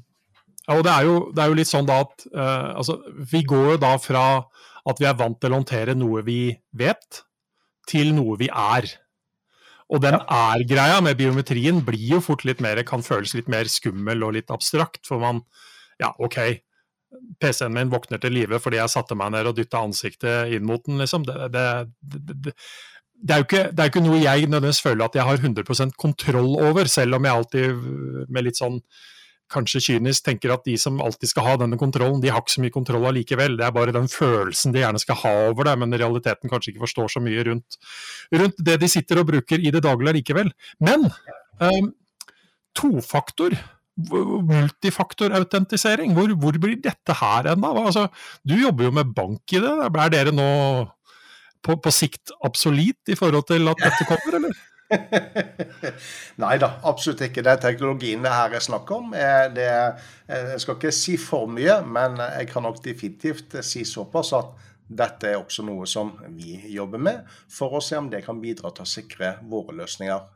Ja, 0.66 0.76
og 0.76 0.84
det 0.86 0.92
er, 0.92 1.06
jo, 1.08 1.14
det 1.34 1.42
er, 1.42 1.50
jo, 1.50 1.58
litt 1.58 1.70
sånn 1.70 1.88
da 1.88 1.98
at 2.04 2.26
uh, 2.30 2.72
altså, 2.78 3.00
vi 3.32 3.42
går 3.48 3.74
jo 3.74 3.78
da 3.82 3.96
fra 3.98 4.24
at 4.88 4.98
vi 4.98 5.06
er 5.08 5.18
vant 5.18 5.38
til 5.42 5.54
å 5.54 5.58
håndtere 5.60 5.94
noe 5.98 6.22
vi 6.26 6.40
vet, 6.78 7.22
til 7.88 8.12
noe 8.14 8.36
vi 8.38 8.48
er. 8.50 8.86
Og 9.92 10.00
den 10.02 10.16
er-greia 10.16 11.00
med 11.04 11.18
biometrien 11.18 11.82
blir 11.84 12.14
jo 12.14 12.20
fort 12.24 12.46
litt 12.48 12.62
mer, 12.64 12.80
kan 12.88 13.04
føles 13.04 13.34
litt 13.36 13.50
mer 13.52 13.68
skummel 13.70 14.22
og 14.24 14.36
litt 14.38 14.52
abstrakt. 14.54 15.02
For 15.08 15.20
man, 15.22 15.42
ja 16.00 16.12
OK, 16.22 16.38
PC-en 17.42 17.74
min 17.74 17.92
våkner 17.92 18.22
til 18.22 18.34
live 18.34 18.60
fordi 18.62 18.80
jeg 18.80 18.92
satte 18.92 19.18
meg 19.18 19.34
ned 19.34 19.50
og 19.50 19.58
dytta 19.58 19.82
ansiktet 19.84 20.54
inn 20.54 20.66
mot 20.68 20.82
den, 20.86 21.02
liksom. 21.02 21.26
Det, 21.28 21.50
det, 21.52 21.66
det, 22.46 22.54
det 23.22 23.34
er 23.34 23.40
jo 23.40 23.46
ikke, 23.46 23.62
det 23.70 23.82
er 23.82 23.90
ikke, 23.90 24.02
noe 24.02 24.18
jeg 24.18 24.46
nødvendigvis 24.48 24.82
føler 24.82 25.06
at 25.06 25.16
jeg 25.16 25.26
har 25.28 25.36
100% 25.38 25.96
kontroll 26.00 26.52
over, 26.58 26.88
selv 26.90 27.18
om 27.18 27.26
jeg 27.26 27.38
alltid 27.38 27.66
med 28.28 28.46
litt 28.48 28.58
sånn 28.58 28.78
kanskje 29.52 29.82
kynisk 29.84 30.24
tenker 30.24 30.48
at 30.54 30.64
de 30.64 30.74
som 30.80 31.00
alltid 31.04 31.28
skal 31.30 31.44
ha 31.46 31.52
denne 31.60 31.76
kontrollen, 31.80 32.22
de 32.22 32.30
har 32.32 32.40
ikke 32.40 32.54
så 32.54 32.62
mye 32.64 32.74
kontroll 32.74 33.04
allikevel. 33.10 33.52
Det 33.58 33.66
er 33.66 33.76
bare 33.76 33.94
den 33.94 34.08
følelsen 34.10 34.72
de 34.72 34.80
gjerne 34.80 35.02
skal 35.02 35.20
ha 35.22 35.32
over 35.50 35.62
det, 35.68 35.74
men 35.82 35.92
i 35.92 36.00
realiteten 36.00 36.50
kanskje 36.50 36.70
ikke 36.72 36.84
forstår 36.86 37.08
så 37.12 37.20
mye 37.24 37.42
rundt, 37.50 37.70
rundt 38.32 38.56
det 38.70 38.76
de 38.80 38.88
sitter 38.90 39.16
og 39.20 39.28
bruker 39.28 39.58
i 39.60 39.74
det 39.74 39.82
daglige 39.84 40.16
likevel. 40.18 40.48
Men 40.80 41.00
um, 41.60 41.86
tofaktor 42.78 43.52
multifaktorautentisering. 43.92 46.10
Hvor, 46.16 46.32
hvor 46.40 46.56
blir 46.58 46.80
dette 46.80 47.12
her 47.20 47.46
enda? 47.52 47.68
Altså, 47.76 48.08
du 48.48 48.54
jobber 48.56 48.84
jo 48.88 48.92
med 48.96 49.12
bank 49.14 49.42
i 49.52 49.60
det. 49.60 49.74
Er 49.92 50.08
dere 50.14 50.32
nå 50.34 50.48
på, 51.62 51.78
på 51.82 51.94
sikt 51.94 52.34
absolutt 52.44 53.12
i 53.12 53.16
forhold 53.18 53.48
til 53.50 53.70
at 53.72 53.82
dette 53.82 54.08
kommer, 54.08 54.38
eller? 54.40 54.60
Nei 56.42 56.56
da, 56.60 56.68
absolutt 56.88 57.22
ikke. 57.24 57.44
Det 57.44 57.54
er 57.54 57.62
teknologien 57.62 58.24
det 58.24 58.32
her 58.34 58.56
er 58.58 58.64
snakk 58.64 58.90
om. 58.92 59.14
Det, 59.54 59.68
jeg 60.28 60.60
skal 60.60 60.76
ikke 60.76 60.92
si 60.94 61.16
for 61.20 61.48
mye, 61.50 61.78
men 61.86 62.20
jeg 62.20 62.50
kan 62.52 62.66
nok 62.66 62.82
definitivt 62.84 63.56
si 63.64 63.86
såpass 63.88 64.34
at 64.36 64.52
dette 64.92 65.30
er 65.30 65.40
også 65.40 65.64
noe 65.64 65.86
som 65.88 66.12
vi 66.36 66.58
jobber 66.74 67.00
med, 67.00 67.24
for 67.50 67.78
å 67.78 67.82
se 67.84 67.96
om 67.96 68.10
det 68.12 68.24
kan 68.26 68.40
bidra 68.42 68.72
til 68.74 68.84
å 68.84 68.92
sikre 68.92 69.36
våre 69.48 69.76
løsninger 69.78 70.28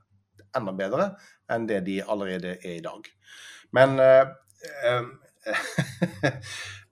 enda 0.56 0.72
bedre 0.76 1.10
enn 1.52 1.66
det 1.68 1.82
de 1.86 2.00
allerede 2.02 2.56
er 2.62 2.78
i 2.78 2.84
dag. 2.84 3.08
Men 3.76 3.98
eh, 4.00 4.24
uh, 4.86 5.04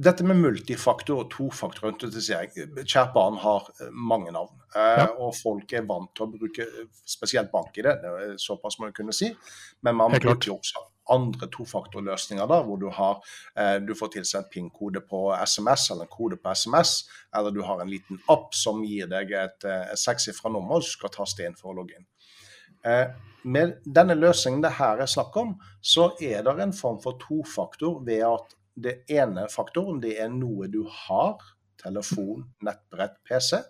dette 0.00 0.24
med 0.24 0.38
multifaktor 0.40 1.24
og 1.24 1.30
tofaktorautentisering 1.32 2.52
Kjært 2.84 3.12
barn 3.14 3.38
har 3.42 3.66
mange 3.92 4.32
navn. 4.34 4.52
Ja. 4.74 5.08
Og 5.18 5.34
folk 5.36 5.72
er 5.76 5.86
vant 5.88 6.12
til 6.16 6.26
å 6.26 6.30
bruke 6.32 6.66
spesielt 7.08 7.50
bank 7.52 7.76
i 7.80 7.84
det, 7.86 7.96
det 8.04 8.38
såpass 8.40 8.78
må 8.78 8.88
jeg 8.88 8.96
kunne 9.00 9.16
si. 9.16 9.32
Men 9.86 9.98
man 9.98 10.14
bruker 10.16 10.54
også 10.54 10.84
andre 11.10 11.48
tofaktorløsninger, 11.50 12.46
da, 12.46 12.60
hvor 12.62 12.78
du, 12.78 12.86
har, 12.94 13.18
du 13.82 13.96
får 13.98 14.12
tilsendt 14.14 14.50
PIN-kode 14.52 15.02
på 15.10 15.24
SMS 15.42 15.88
eller 15.90 16.06
en 16.06 16.12
kode 16.12 16.38
på 16.38 16.52
SMS, 16.54 16.92
eller 17.36 17.50
du 17.50 17.64
har 17.66 17.82
en 17.82 17.90
liten 17.90 18.20
app 18.30 18.54
som 18.54 18.84
gir 18.86 19.10
deg 19.10 19.34
et, 19.34 19.66
et 19.66 19.98
sekssifra 19.98 20.52
nummer 20.54 20.78
du 20.78 20.86
skal 20.86 21.10
taste 21.14 21.42
inn 21.42 21.58
for 21.58 21.72
å 21.72 21.80
logge 21.80 21.98
inn. 21.98 22.06
Med 23.42 23.80
denne 23.84 24.14
løsningen 24.18 24.62
det 24.62 24.76
her 24.78 25.00
er 25.02 25.10
snakk 25.10 25.36
om, 25.40 25.54
så 25.80 26.12
er 26.20 26.44
det 26.46 26.56
en 26.62 26.76
form 26.76 27.00
for 27.02 27.18
tofaktor 27.20 27.98
ved 28.06 28.22
at 28.28 28.56
det 28.82 28.94
ene 29.12 29.46
faktoren 29.52 30.00
det 30.02 30.16
er 30.22 30.30
noe 30.32 30.68
du 30.72 30.82
har, 31.06 31.40
telefon, 31.80 32.44
nettbrett, 32.66 33.18
PC. 33.28 33.60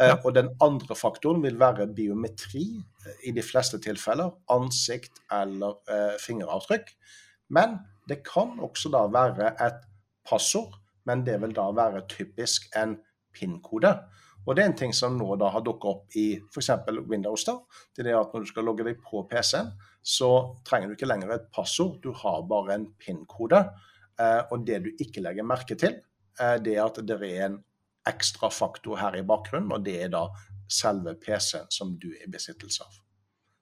Eh, 0.00 0.08
ja. 0.08 0.16
Og 0.24 0.34
den 0.36 0.50
andre 0.64 0.96
faktoren 0.96 1.42
vil 1.44 1.58
være 1.60 1.88
biometri, 1.96 2.64
eh, 3.06 3.28
i 3.28 3.34
de 3.36 3.44
fleste 3.44 3.80
tilfeller. 3.82 4.32
Ansikt 4.52 5.22
eller 5.32 5.80
eh, 5.90 6.16
fingeravtrykk. 6.20 6.94
Men 7.56 7.78
det 8.08 8.22
kan 8.26 8.58
også 8.62 8.92
da 8.92 9.04
være 9.12 9.52
et 9.66 9.84
passord, 10.28 10.78
men 11.06 11.24
det 11.26 11.40
vil 11.42 11.54
da 11.56 11.70
være 11.76 12.06
typisk 12.08 12.70
en 12.76 12.96
PIN-kode. 13.34 13.92
Og 14.46 14.56
det 14.56 14.62
er 14.62 14.70
en 14.70 14.78
ting 14.78 14.94
som 14.96 15.18
nå 15.18 15.34
da 15.40 15.50
har 15.52 15.62
dukket 15.64 15.90
opp 15.90 16.16
i 16.16 16.26
f.eks. 16.48 16.70
Windows. 17.10 17.44
da, 17.44 17.58
det 17.96 18.06
er 18.08 18.20
at 18.20 18.32
Når 18.32 18.40
du 18.40 18.46
skal 18.48 18.64
logge 18.64 18.86
deg 18.86 19.02
på 19.04 19.26
PC-en, 19.28 19.74
så 20.02 20.56
trenger 20.64 20.88
du 20.88 20.96
ikke 20.96 21.10
lenger 21.10 21.34
et 21.34 21.50
passord, 21.52 22.00
du 22.00 22.12
har 22.16 22.42
bare 22.48 22.74
en 22.74 22.86
PIN-kode. 22.98 23.60
Eh, 24.20 24.40
og 24.52 24.66
det 24.68 24.82
du 24.84 24.90
ikke 25.00 25.22
legger 25.24 25.46
merke 25.46 25.76
til, 25.80 26.00
eh, 26.40 26.56
det 26.60 26.76
er 26.76 26.84
at 26.84 27.00
det 27.06 27.16
er 27.16 27.46
en 27.46 27.58
ekstra 28.08 28.50
faktor 28.52 28.98
her 29.00 29.16
i 29.16 29.26
bakgrunnen, 29.26 29.72
og 29.72 29.84
det 29.84 29.96
er 30.04 30.12
da 30.12 30.26
selve 30.70 31.16
PC-en 31.20 31.70
som 31.72 31.96
du 32.00 32.10
er 32.12 32.26
i 32.26 32.32
besittelse 32.32 32.84
av. 32.84 33.00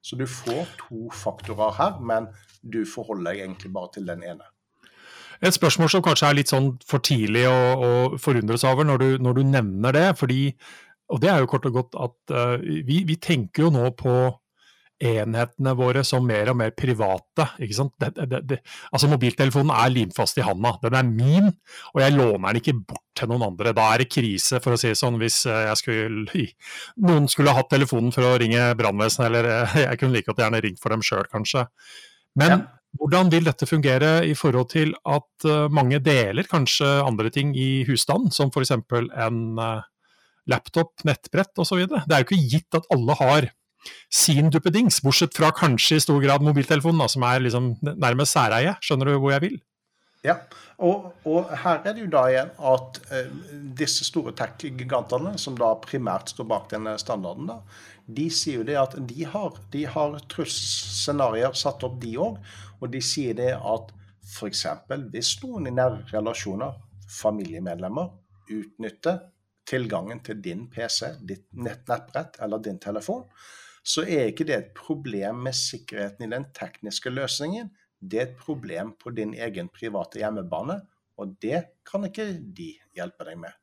Så 0.01 0.15
du 0.15 0.25
får 0.25 0.67
to 0.79 1.09
faktorer 1.11 1.75
her, 1.75 1.99
men 1.99 2.29
du 2.63 2.85
forholder 2.87 3.31
deg 3.31 3.43
egentlig 3.43 3.71
bare 3.75 3.91
til 3.93 4.07
den 4.07 4.23
ene. 4.23 4.47
Et 5.41 5.55
spørsmål 5.55 5.91
som 5.91 6.03
kanskje 6.03 6.27
er 6.27 6.35
litt 6.35 6.51
sånn 6.51 6.73
for 6.87 7.03
tidlig 7.03 7.45
å, 7.47 7.55
å 7.55 7.91
forundres 8.19 8.65
over 8.67 8.87
når 8.87 9.03
du, 9.03 9.09
når 9.23 9.37
du, 9.37 9.43
nevner 9.47 9.95
det. 9.95 10.07
fordi, 10.19 10.41
og 11.09 11.21
Det 11.21 11.29
er 11.31 11.39
jo 11.39 11.51
kort 11.51 11.67
og 11.69 11.77
godt 11.77 11.99
at 12.07 12.35
uh, 12.35 12.55
vi, 12.59 13.03
vi, 13.07 13.15
tenker 13.15 13.67
jo 13.67 13.71
nå 13.71 13.91
på 13.99 14.15
enhetene 14.99 15.73
våre 15.79 16.03
som 16.03 16.25
mer 16.27 16.51
og 16.51 16.57
mer 16.59 16.73
private. 16.75 17.45
Det, 17.59 18.09
det, 18.17 18.39
det, 18.49 18.57
altså 18.91 19.09
Mobiltelefonen 19.11 19.71
er 19.73 19.93
limfast 19.93 20.39
i 20.39 20.45
handa. 20.45 20.73
Den 20.83 20.97
er 20.99 21.07
min, 21.07 21.51
og 21.93 22.01
jeg 22.03 22.15
låner 22.15 22.49
den 22.49 22.59
ikke 22.59 22.75
bort 22.81 23.05
til 23.19 23.31
noen 23.31 23.45
andre. 23.47 23.73
Da 23.75 23.85
er 23.93 24.03
det 24.03 24.09
krise, 24.11 24.59
for 24.63 24.75
å 24.75 24.79
si 24.79 24.91
det 24.91 24.99
sånn, 24.99 25.19
hvis 25.21 25.41
eh, 25.49 25.69
skulle, 25.79 26.25
noen 27.07 27.29
skulle 27.31 27.55
hatt 27.55 27.71
telefonen 27.71 28.11
for 28.15 28.27
å 28.27 28.35
ringe 28.41 28.71
brannvesenet, 28.79 29.29
eller 29.29 29.51
eh, 29.53 29.77
jeg 29.87 30.01
kunne 30.01 30.17
like 30.17 30.31
godt 30.31 30.43
gjerne 30.43 30.63
ringt 30.65 30.83
for 30.83 30.95
dem 30.95 31.05
sjøl, 31.05 31.25
kanskje. 31.31 31.65
Men 32.39 32.55
ja. 32.57 32.59
Hvordan 32.97 33.27
vil 33.29 33.45
dette 33.45 33.67
fungere 33.69 34.23
i 34.25 34.31
forhold 34.33 34.71
til 34.71 34.95
at 35.05 35.45
uh, 35.45 35.67
mange 35.69 35.99
deler 36.01 36.47
kanskje 36.49 36.87
andre 37.05 37.29
ting 37.29 37.51
i 37.53 37.83
husstanden, 37.85 38.33
som 38.33 38.49
f.eks. 38.49 38.73
en 38.73 39.43
laptop, 40.49 40.95
nettbrett 41.05 41.61
osv.? 41.61 41.83
Det 41.85 42.09
er 42.09 42.23
jo 42.23 42.25
ikke 42.25 42.49
gitt 42.49 42.79
at 42.79 42.89
alle 42.95 43.17
har 43.19 43.51
sin 44.11 44.51
duppedings, 44.53 45.01
bortsett 45.05 45.35
fra 45.37 45.51
kanskje 45.55 45.99
i 45.99 46.03
stor 46.03 46.21
grad 46.23 46.45
mobiltelefonen, 46.45 47.09
som 47.09 47.25
er 47.27 47.43
liksom 47.45 47.73
nærmest 47.81 48.35
særeie. 48.35 48.75
Skjønner 48.83 49.11
du 49.11 49.17
hvor 49.17 49.35
jeg 49.35 49.45
vil? 49.45 49.59
Ja, 50.25 50.35
og, 50.83 51.13
og, 51.23 51.47
her 51.61 51.79
er 51.87 51.95
det 51.95 52.03
jo 52.03 52.09
da 52.11 52.25
igjen 52.27 52.49
at 52.71 52.97
eh, 53.15 53.29
disse 53.79 54.03
store 54.07 54.33
tech-gigantene, 54.35 55.37
som 55.39 55.55
da 55.59 55.71
primært 55.79 56.33
står 56.33 56.47
bak 56.49 56.67
denne 56.73 56.97
standarden, 56.99 57.47
da, 57.47 57.61
de 58.09 58.25
sier 58.33 58.59
jo 58.59 58.67
det 58.67 58.75
at 58.81 58.97
de 59.07 59.27
har, 59.31 59.55
de 59.71 59.85
har 59.87 60.17
trusselscenarioer 60.33 61.55
satt 61.55 61.85
opp, 61.87 61.99
de 62.01 62.17
òg. 62.19 62.39
Og 62.79 62.91
de 62.91 63.01
sier 63.03 63.37
det 63.37 63.53
at 63.55 63.93
f.eks. 64.29 64.65
hvis 65.13 65.33
noen 65.43 65.69
i 65.69 65.75
nære 65.75 66.03
relasjoner, 66.11 66.75
familiemedlemmer, 67.09 68.11
utnytter 68.49 69.19
tilgangen 69.69 70.23
til 70.25 70.41
din 70.41 70.65
PC, 70.73 71.13
ditt 71.21 71.47
nettbrett 71.53 72.39
eller 72.43 72.61
din 72.65 72.79
telefon, 72.81 73.25
så 73.89 74.03
er 74.05 74.29
ikke 74.29 74.45
det 74.45 74.55
et 74.55 74.73
problem 74.77 75.45
med 75.47 75.57
sikkerheten 75.57 76.27
i 76.27 76.33
den 76.33 76.45
tekniske 76.55 77.09
løsningen. 77.09 77.71
Det 77.99 78.19
er 78.19 78.27
et 78.27 78.37
problem 78.39 78.93
på 79.01 79.11
din 79.15 79.33
egen 79.33 79.69
private 79.73 80.21
hjemmebane, 80.21 80.77
og 81.19 81.33
det 81.41 81.63
kan 81.89 82.05
ikke 82.07 82.29
de 82.55 82.71
hjelpe 82.95 83.25
deg 83.27 83.39
med. 83.41 83.55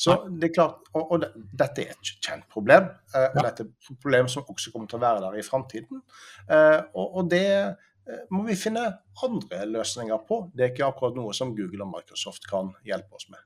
Så 0.00 0.16
det 0.30 0.50
er 0.50 0.54
klart, 0.54 0.88
og, 0.96 1.12
og, 1.12 1.24
Dette 1.34 1.84
er 1.84 1.92
et 1.92 2.12
kjent 2.24 2.46
problem, 2.52 2.88
eh, 3.14 3.28
og 3.34 3.42
dette 3.44 3.66
er 3.66 3.68
et 3.68 4.00
problem 4.00 4.30
som 4.32 4.46
også 4.48 4.72
kommer 4.72 4.88
til 4.88 5.00
å 5.00 5.02
være 5.02 5.22
der 5.26 5.38
i 5.40 5.44
framtiden. 5.44 6.00
Eh, 6.48 6.78
og, 6.94 7.06
og, 7.06 7.28
det 7.32 7.44
eh, 7.50 8.24
må 8.32 8.46
vi 8.48 8.56
finne 8.58 8.86
andre 9.26 9.66
løsninger 9.68 10.24
på. 10.28 10.42
Det 10.54 10.64
er 10.64 10.72
ikke 10.72 10.88
akkurat 10.88 11.18
noe 11.18 11.36
som 11.36 11.52
Google 11.56 11.84
og 11.84 11.92
Microsoft 11.92 12.48
kan 12.48 12.72
hjelpe 12.88 13.20
oss 13.20 13.28
med. 13.32 13.44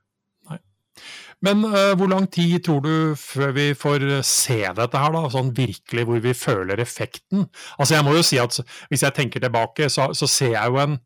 Men 1.45 1.65
uh, 1.67 1.93
hvor 1.99 2.09
lang 2.11 2.27
tid 2.31 2.63
tror 2.65 2.81
du 2.85 2.93
før 3.19 3.51
vi 3.57 3.67
får 3.77 4.05
se 4.25 4.61
dette 4.77 5.01
her, 5.01 5.15
da, 5.15 5.25
sånn 5.33 5.51
virkelig 5.55 6.05
hvor 6.07 6.23
vi 6.23 6.33
føler 6.37 6.81
effekten? 6.81 7.45
Altså 7.77 7.97
jeg 7.97 8.07
må 8.07 8.15
jo 8.15 8.23
si 8.25 8.39
at 8.41 8.57
Hvis 8.89 9.03
jeg 9.03 9.15
tenker 9.17 9.43
tilbake, 9.43 9.89
så, 9.91 10.11
så 10.15 10.29
ser 10.29 10.55
jeg 10.55 10.71
jo 10.71 10.81
en 10.81 10.99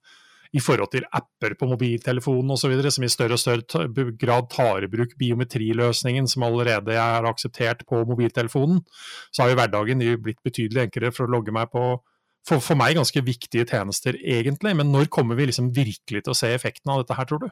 i 0.50 0.62
forhold 0.64 0.90
til 0.94 1.06
apper 1.14 1.54
på 1.60 1.68
mobiltelefonen 1.70 2.56
osv., 2.56 2.72
som 2.90 3.06
i 3.06 3.12
større 3.12 3.38
og 3.38 3.42
større 3.42 4.06
grad 4.18 4.48
tar 4.50 4.86
i 4.86 4.90
bruk 4.90 5.12
biometriløsningen 5.20 6.30
som 6.30 6.46
allerede 6.48 6.96
er 6.98 7.28
akseptert 7.30 7.84
på 7.90 8.02
mobiltelefonen, 8.10 8.82
så 9.30 9.44
har 9.44 9.52
jo 9.52 9.60
hverdagen 9.60 10.02
blitt 10.24 10.42
betydelig 10.46 10.88
enklere 10.88 11.14
for 11.14 11.28
å 11.28 11.36
logge 11.36 11.54
meg 11.54 11.70
på 11.74 12.00
for, 12.48 12.62
for 12.64 12.80
meg 12.80 12.98
ganske 12.98 13.22
viktige 13.22 13.68
tjenester, 13.68 14.18
egentlig. 14.24 14.74
Men 14.80 14.94
når 14.94 15.10
kommer 15.14 15.38
vi 15.38 15.50
liksom 15.50 15.74
virkelig 15.76 16.24
til 16.24 16.34
å 16.34 16.38
se 16.38 16.50
effekten 16.56 16.92
av 16.94 17.04
dette 17.04 17.18
her, 17.18 17.28
tror 17.30 17.44
du? 17.44 17.50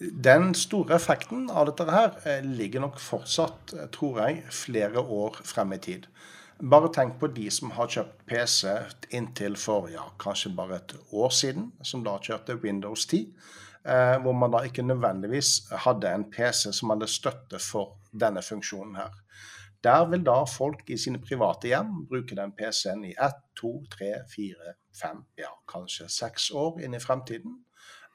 Den 0.00 0.54
store 0.58 0.96
effekten 0.96 1.44
av 1.54 1.68
dette 1.68 1.84
her 1.86 2.16
eh, 2.26 2.42
ligger 2.42 2.82
nok 2.82 2.96
fortsatt, 2.98 3.74
eh, 3.76 3.86
tror 3.94 4.16
jeg, 4.24 4.40
flere 4.50 4.98
år 5.00 5.36
frem 5.46 5.76
i 5.76 5.78
tid. 5.78 6.08
Bare 6.58 6.90
tenk 6.94 7.20
på 7.20 7.28
de 7.34 7.44
som 7.54 7.70
har 7.76 7.90
kjøpt 7.90 8.24
PC 8.26 8.72
inntil 9.14 9.54
for 9.58 9.86
ja, 9.92 10.08
kanskje 10.18 10.50
bare 10.56 10.80
et 10.80 10.96
år 11.14 11.30
siden, 11.30 11.68
som 11.82 12.02
da 12.02 12.16
kjørte 12.18 12.56
Windows 12.62 13.06
10. 13.06 13.28
Eh, 13.84 14.16
hvor 14.24 14.34
man 14.34 14.50
da 14.50 14.64
ikke 14.66 14.82
nødvendigvis 14.82 15.68
hadde 15.84 16.10
en 16.10 16.26
PC 16.32 16.72
som 16.72 16.90
hadde 16.90 17.10
støtte 17.10 17.60
for 17.62 17.94
denne 18.10 18.42
funksjonen 18.42 18.96
her. 18.98 19.14
Der 19.84 20.08
vil 20.10 20.24
da 20.26 20.40
folk 20.48 20.88
i 20.90 20.96
sine 20.98 21.20
private 21.22 21.68
hjem 21.68 22.06
bruke 22.08 22.34
den 22.34 22.54
PC-en 22.56 23.04
i 23.04 23.12
ett, 23.14 23.42
to, 23.54 23.76
tre, 23.92 24.24
fire, 24.32 24.74
fem, 24.96 25.22
ja 25.38 25.52
kanskje 25.70 26.08
seks 26.08 26.50
år 26.50 26.80
inn 26.82 26.96
i 26.96 27.02
fremtiden. 27.02 27.60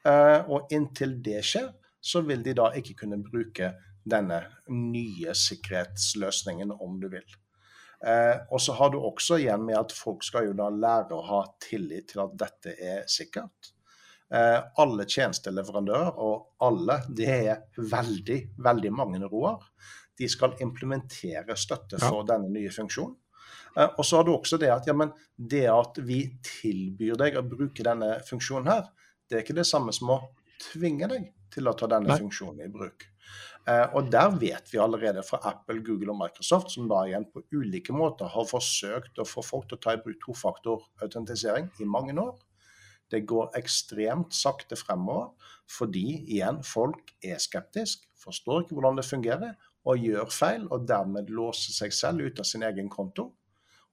Eh, 0.06 0.40
og 0.48 0.72
inntil 0.72 1.18
det 1.22 1.42
skjer, 1.44 1.68
så 2.00 2.22
vil 2.24 2.42
de 2.44 2.54
da 2.56 2.70
ikke 2.76 2.96
kunne 3.02 3.20
bruke 3.20 3.74
denne 4.08 4.40
nye 4.72 5.34
sikkerhetsløsningen, 5.36 6.72
om 6.72 6.96
du 7.02 7.10
vil. 7.12 7.26
Eh, 8.00 8.36
og 8.48 8.62
så 8.64 8.76
har 8.78 8.94
du 8.94 9.00
også 9.02 9.36
igjen 9.42 9.66
med 9.66 9.76
at 9.76 9.92
folk 9.92 10.24
skal 10.24 10.48
jo 10.48 10.56
da 10.56 10.70
lære 10.72 11.16
å 11.16 11.26
ha 11.26 11.42
tillit 11.60 12.08
til 12.14 12.24
at 12.24 12.36
dette 12.40 12.72
er 12.80 13.02
sikkert. 13.10 13.74
Eh, 14.32 14.58
alle 14.80 15.04
tjenesteleverandører, 15.04 16.14
og 16.16 16.64
alle, 16.64 17.02
det 17.08 17.32
er 17.34 17.64
veldig, 17.76 18.40
veldig 18.62 18.92
mange 18.96 19.20
roer, 19.26 19.66
de 20.16 20.28
skal 20.28 20.56
implementere 20.64 21.56
støtte 21.56 22.00
for 22.00 22.22
ja. 22.22 22.30
denne 22.34 22.52
nye 22.52 22.72
funksjonen. 22.72 23.16
Og 23.70 24.00
så 24.02 24.18
har 24.18 24.24
du 24.26 24.32
også 24.32 24.56
det 24.58 24.66
at 24.74 24.88
ja, 24.88 24.94
det 25.52 25.62
at 25.70 25.98
vi 26.02 26.24
tilbyr 26.42 27.14
deg 27.20 27.36
å 27.38 27.44
bruke 27.46 27.84
denne 27.86 28.16
funksjonen 28.26 28.66
her, 28.66 28.88
det 29.30 29.38
er 29.38 29.44
ikke 29.44 29.60
det 29.60 29.68
samme 29.68 29.94
som 29.94 30.10
å 30.10 30.18
tvinge 30.60 31.08
deg 31.10 31.30
til 31.54 31.70
å 31.70 31.74
ta 31.78 31.88
denne 31.90 32.10
Nei. 32.10 32.18
funksjonen 32.18 32.66
i 32.66 32.72
bruk. 32.72 33.06
Eh, 33.68 33.86
og 33.94 34.10
der 34.10 34.32
vet 34.40 34.70
vi 34.72 34.80
allerede 34.82 35.22
fra 35.26 35.38
Apple, 35.46 35.82
Google 35.86 36.14
og 36.14 36.20
Microsoft, 36.22 36.72
som 36.74 36.88
da 36.90 37.04
igjen 37.06 37.26
på 37.30 37.44
ulike 37.54 37.94
måter 37.94 38.30
har 38.32 38.46
forsøkt 38.48 39.20
å 39.20 39.28
få 39.28 39.44
folk 39.44 39.68
til 39.70 39.78
å 39.78 39.82
ta 39.84 39.94
i 39.94 40.00
bruk 40.02 40.18
tofaktorautentisering 40.24 41.70
i 41.80 41.88
mange 41.88 42.16
år. 42.18 42.38
Det 43.10 43.24
går 43.26 43.56
ekstremt 43.58 44.34
sakte 44.36 44.78
fremover 44.78 45.32
fordi 45.70 46.24
igjen, 46.34 46.64
folk 46.66 47.12
er 47.22 47.38
skeptiske, 47.38 48.08
forstår 48.18 48.64
ikke 48.64 48.74
hvordan 48.74 48.98
det 48.98 49.06
fungerer, 49.06 49.52
og 49.86 50.02
gjør 50.02 50.32
feil, 50.34 50.64
og 50.74 50.88
dermed 50.88 51.30
låser 51.30 51.72
seg 51.72 51.94
selv 51.94 52.26
ut 52.26 52.42
av 52.42 52.48
sin 52.48 52.64
egen 52.66 52.90
konto. 52.90 53.30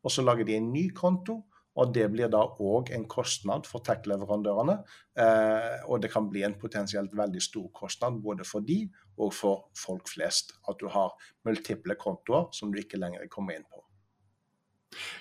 Og 0.02 0.14
så 0.14 0.26
lager 0.26 0.48
de 0.48 0.58
en 0.58 0.72
ny 0.74 0.88
konto 0.96 1.44
og 1.78 1.94
Det 1.94 2.08
blir 2.10 2.30
da 2.34 2.42
òg 2.42 2.92
en 2.96 3.06
kostnad 3.10 3.68
for 3.70 3.86
tech-leverandørene. 3.86 4.80
Eh, 5.18 5.84
og 5.86 6.02
det 6.02 6.10
kan 6.14 6.30
bli 6.30 6.44
en 6.48 6.58
potensielt 6.58 7.14
veldig 7.14 7.42
stor 7.44 7.68
kostnad 7.76 8.18
både 8.24 8.48
for 8.48 8.66
de 8.66 8.80
og 9.18 9.34
for 9.34 9.68
folk 9.78 10.10
flest. 10.10 10.56
At 10.70 10.82
du 10.82 10.88
har 10.94 11.14
multiple 11.46 11.98
kontoer 12.00 12.50
som 12.52 12.74
du 12.74 12.82
ikke 12.82 13.00
lenger 13.02 13.30
kommer 13.30 13.58
inn 13.58 13.68
på. 13.70 13.84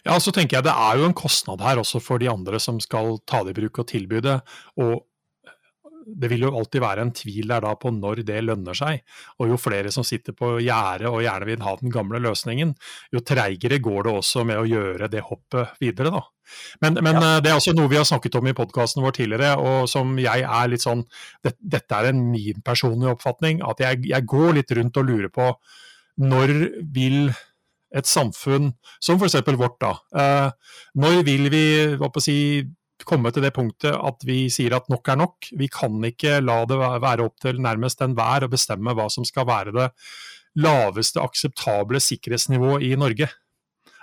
Ja, 0.07 0.17
så 0.23 0.33
tenker 0.33 0.59
jeg 0.59 0.65
Det 0.65 0.73
er 0.73 0.97
jo 0.97 1.09
en 1.09 1.17
kostnad 1.17 1.61
her 1.61 1.81
også 1.83 2.01
for 2.01 2.23
de 2.23 2.31
andre 2.31 2.61
som 2.63 2.79
skal 2.81 3.19
ta 3.27 3.43
det 3.45 3.57
i 3.57 3.61
bruk 3.61 3.83
og 3.83 3.89
tilby 3.91 4.23
det. 4.25 4.39
Og 4.81 5.05
det 6.07 6.31
vil 6.31 6.47
jo 6.47 6.53
alltid 6.55 6.83
være 6.83 7.03
en 7.03 7.13
tvil 7.17 7.51
der 7.51 7.65
da 7.65 7.73
på 7.81 7.91
når 7.95 8.23
det 8.29 8.39
lønner 8.45 8.77
seg. 8.79 9.03
Og 9.43 9.51
jo 9.51 9.59
flere 9.61 9.91
som 9.95 10.07
sitter 10.07 10.37
på 10.37 10.57
gjerdet 10.63 11.11
og 11.11 11.23
gjerne 11.25 11.49
vil 11.49 11.65
ha 11.67 11.75
den 11.81 11.93
gamle 11.95 12.21
løsningen, 12.23 12.75
jo 13.15 13.23
treigere 13.27 13.81
går 13.83 14.07
det 14.07 14.15
også 14.21 14.45
med 14.47 14.61
å 14.61 14.69
gjøre 14.69 15.11
det 15.13 15.25
hoppet 15.27 15.81
videre, 15.83 16.15
da. 16.15 16.23
Men, 16.85 17.01
men 17.03 17.19
ja. 17.19 17.25
Eh, 17.27 17.41
det 17.43 17.51
er 17.51 17.59
også 17.59 17.75
noe 17.75 17.91
vi 17.91 17.99
har 17.99 18.07
snakket 18.07 18.39
om 18.39 18.47
i 18.47 18.55
podkasten 18.57 19.03
vår 19.03 19.17
tidligere, 19.19 19.57
og 19.59 19.91
som 19.91 20.15
jeg 20.23 20.47
er 20.47 20.71
litt 20.71 20.85
sånn 20.85 21.03
det, 21.43 21.57
Dette 21.59 21.99
er 21.99 22.13
en 22.13 22.23
min 22.31 22.63
personlige 22.67 23.17
oppfatning, 23.17 23.65
at 23.67 23.83
jeg, 23.83 24.05
jeg 24.13 24.31
går 24.31 24.61
litt 24.61 24.79
rundt 24.79 25.03
og 25.03 25.11
lurer 25.11 25.33
på 25.33 25.51
når 26.23 26.55
vil 26.95 27.27
et 27.97 28.09
samfunn 28.09 28.71
som 29.03 29.19
f.eks. 29.21 29.41
vårt, 29.59 29.79
da. 29.83 29.93
Eh, 30.17 30.81
når 31.03 31.23
vil 31.27 31.51
vi 31.53 31.65
hva 31.99 32.11
på 32.13 32.23
å 32.23 32.25
si, 32.25 32.39
komme 33.05 33.33
til 33.35 33.45
det 33.45 33.53
punktet 33.57 33.93
at 33.93 34.25
vi 34.27 34.47
sier 34.53 34.77
at 34.79 34.89
nok 34.93 35.09
er 35.13 35.19
nok. 35.21 35.51
Vi 35.59 35.69
kan 35.73 35.99
ikke 36.09 36.41
la 36.45 36.63
det 36.69 36.79
være 36.81 37.27
opp 37.27 37.37
til 37.43 37.61
nærmest 37.63 38.01
enhver 38.05 38.47
å 38.47 38.53
bestemme 38.53 38.95
hva 38.97 39.09
som 39.13 39.27
skal 39.29 39.49
være 39.49 39.75
det 39.77 39.91
laveste 40.57 41.21
akseptable 41.21 42.01
sikkerhetsnivået 42.01 42.87
i 42.89 42.95
Norge. 42.97 43.29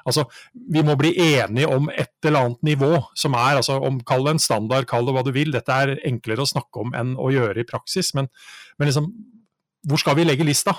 Altså, 0.05 0.25
Vi 0.53 0.83
må 0.83 0.95
bli 0.99 1.13
enige 1.15 1.67
om 1.71 1.89
et 1.89 2.11
eller 2.25 2.45
annet 2.45 2.63
nivå, 2.63 2.91
som 3.15 3.33
er 3.33 3.59
altså, 3.59 3.79
om, 3.79 4.01
Kall 4.03 4.25
det 4.25 4.35
en 4.35 4.39
standard, 4.39 4.85
kall 4.85 5.05
det 5.07 5.13
hva 5.15 5.23
du 5.23 5.31
vil. 5.31 5.51
Dette 5.51 5.71
er 5.71 5.95
enklere 6.05 6.43
å 6.43 6.49
snakke 6.49 6.83
om 6.83 6.93
enn 6.93 7.15
å 7.15 7.31
gjøre 7.31 7.63
i 7.63 7.67
praksis. 7.67 8.13
Men, 8.13 8.27
men 8.77 8.91
liksom, 8.91 9.07
hvor 9.87 10.01
skal 10.01 10.19
vi 10.19 10.27
legge 10.27 10.47
lista? 10.47 10.75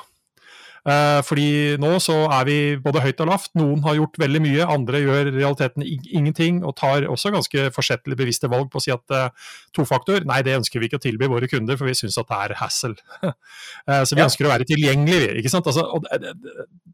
Eh, 0.84 1.20
fordi 1.24 1.76
nå 1.80 1.94
så 2.04 2.16
er 2.36 2.44
vi 2.44 2.56
både 2.84 3.00
høyt 3.04 3.22
og 3.24 3.30
lavt. 3.30 3.50
Noen 3.56 3.80
har 3.86 3.96
gjort 3.96 4.18
veldig 4.20 4.42
mye, 4.44 4.66
andre 4.68 5.00
gjør 5.00 5.30
realiteten 5.32 5.84
ingenting 5.86 6.60
og 6.64 6.76
tar 6.80 7.06
også 7.08 7.32
ganske 7.32 7.70
forsettlig 7.74 8.18
bevisste 8.20 8.50
valg 8.52 8.68
på 8.72 8.80
å 8.80 8.84
si 8.84 8.92
at 8.92 9.14
uh, 9.14 9.52
tofaktor, 9.76 10.26
nei 10.28 10.42
det 10.44 10.58
ønsker 10.58 10.82
vi 10.82 10.90
ikke 10.90 11.00
å 11.00 11.04
tilby 11.06 11.30
våre 11.32 11.48
kunder, 11.48 11.78
for 11.80 11.88
vi 11.88 11.96
syns 11.96 12.18
at 12.20 12.28
det 12.28 12.40
er 12.44 12.56
hassle. 12.60 12.94
uh, 13.24 14.02
så 14.06 14.12
vi 14.12 14.20
ja. 14.20 14.28
ønsker 14.28 14.48
å 14.48 14.52
være 14.52 14.68
tilgjengelige. 14.68 15.38
ikke 15.40 15.52
sant? 15.52 15.70
Altså, 15.72 15.86
det, 16.20 16.34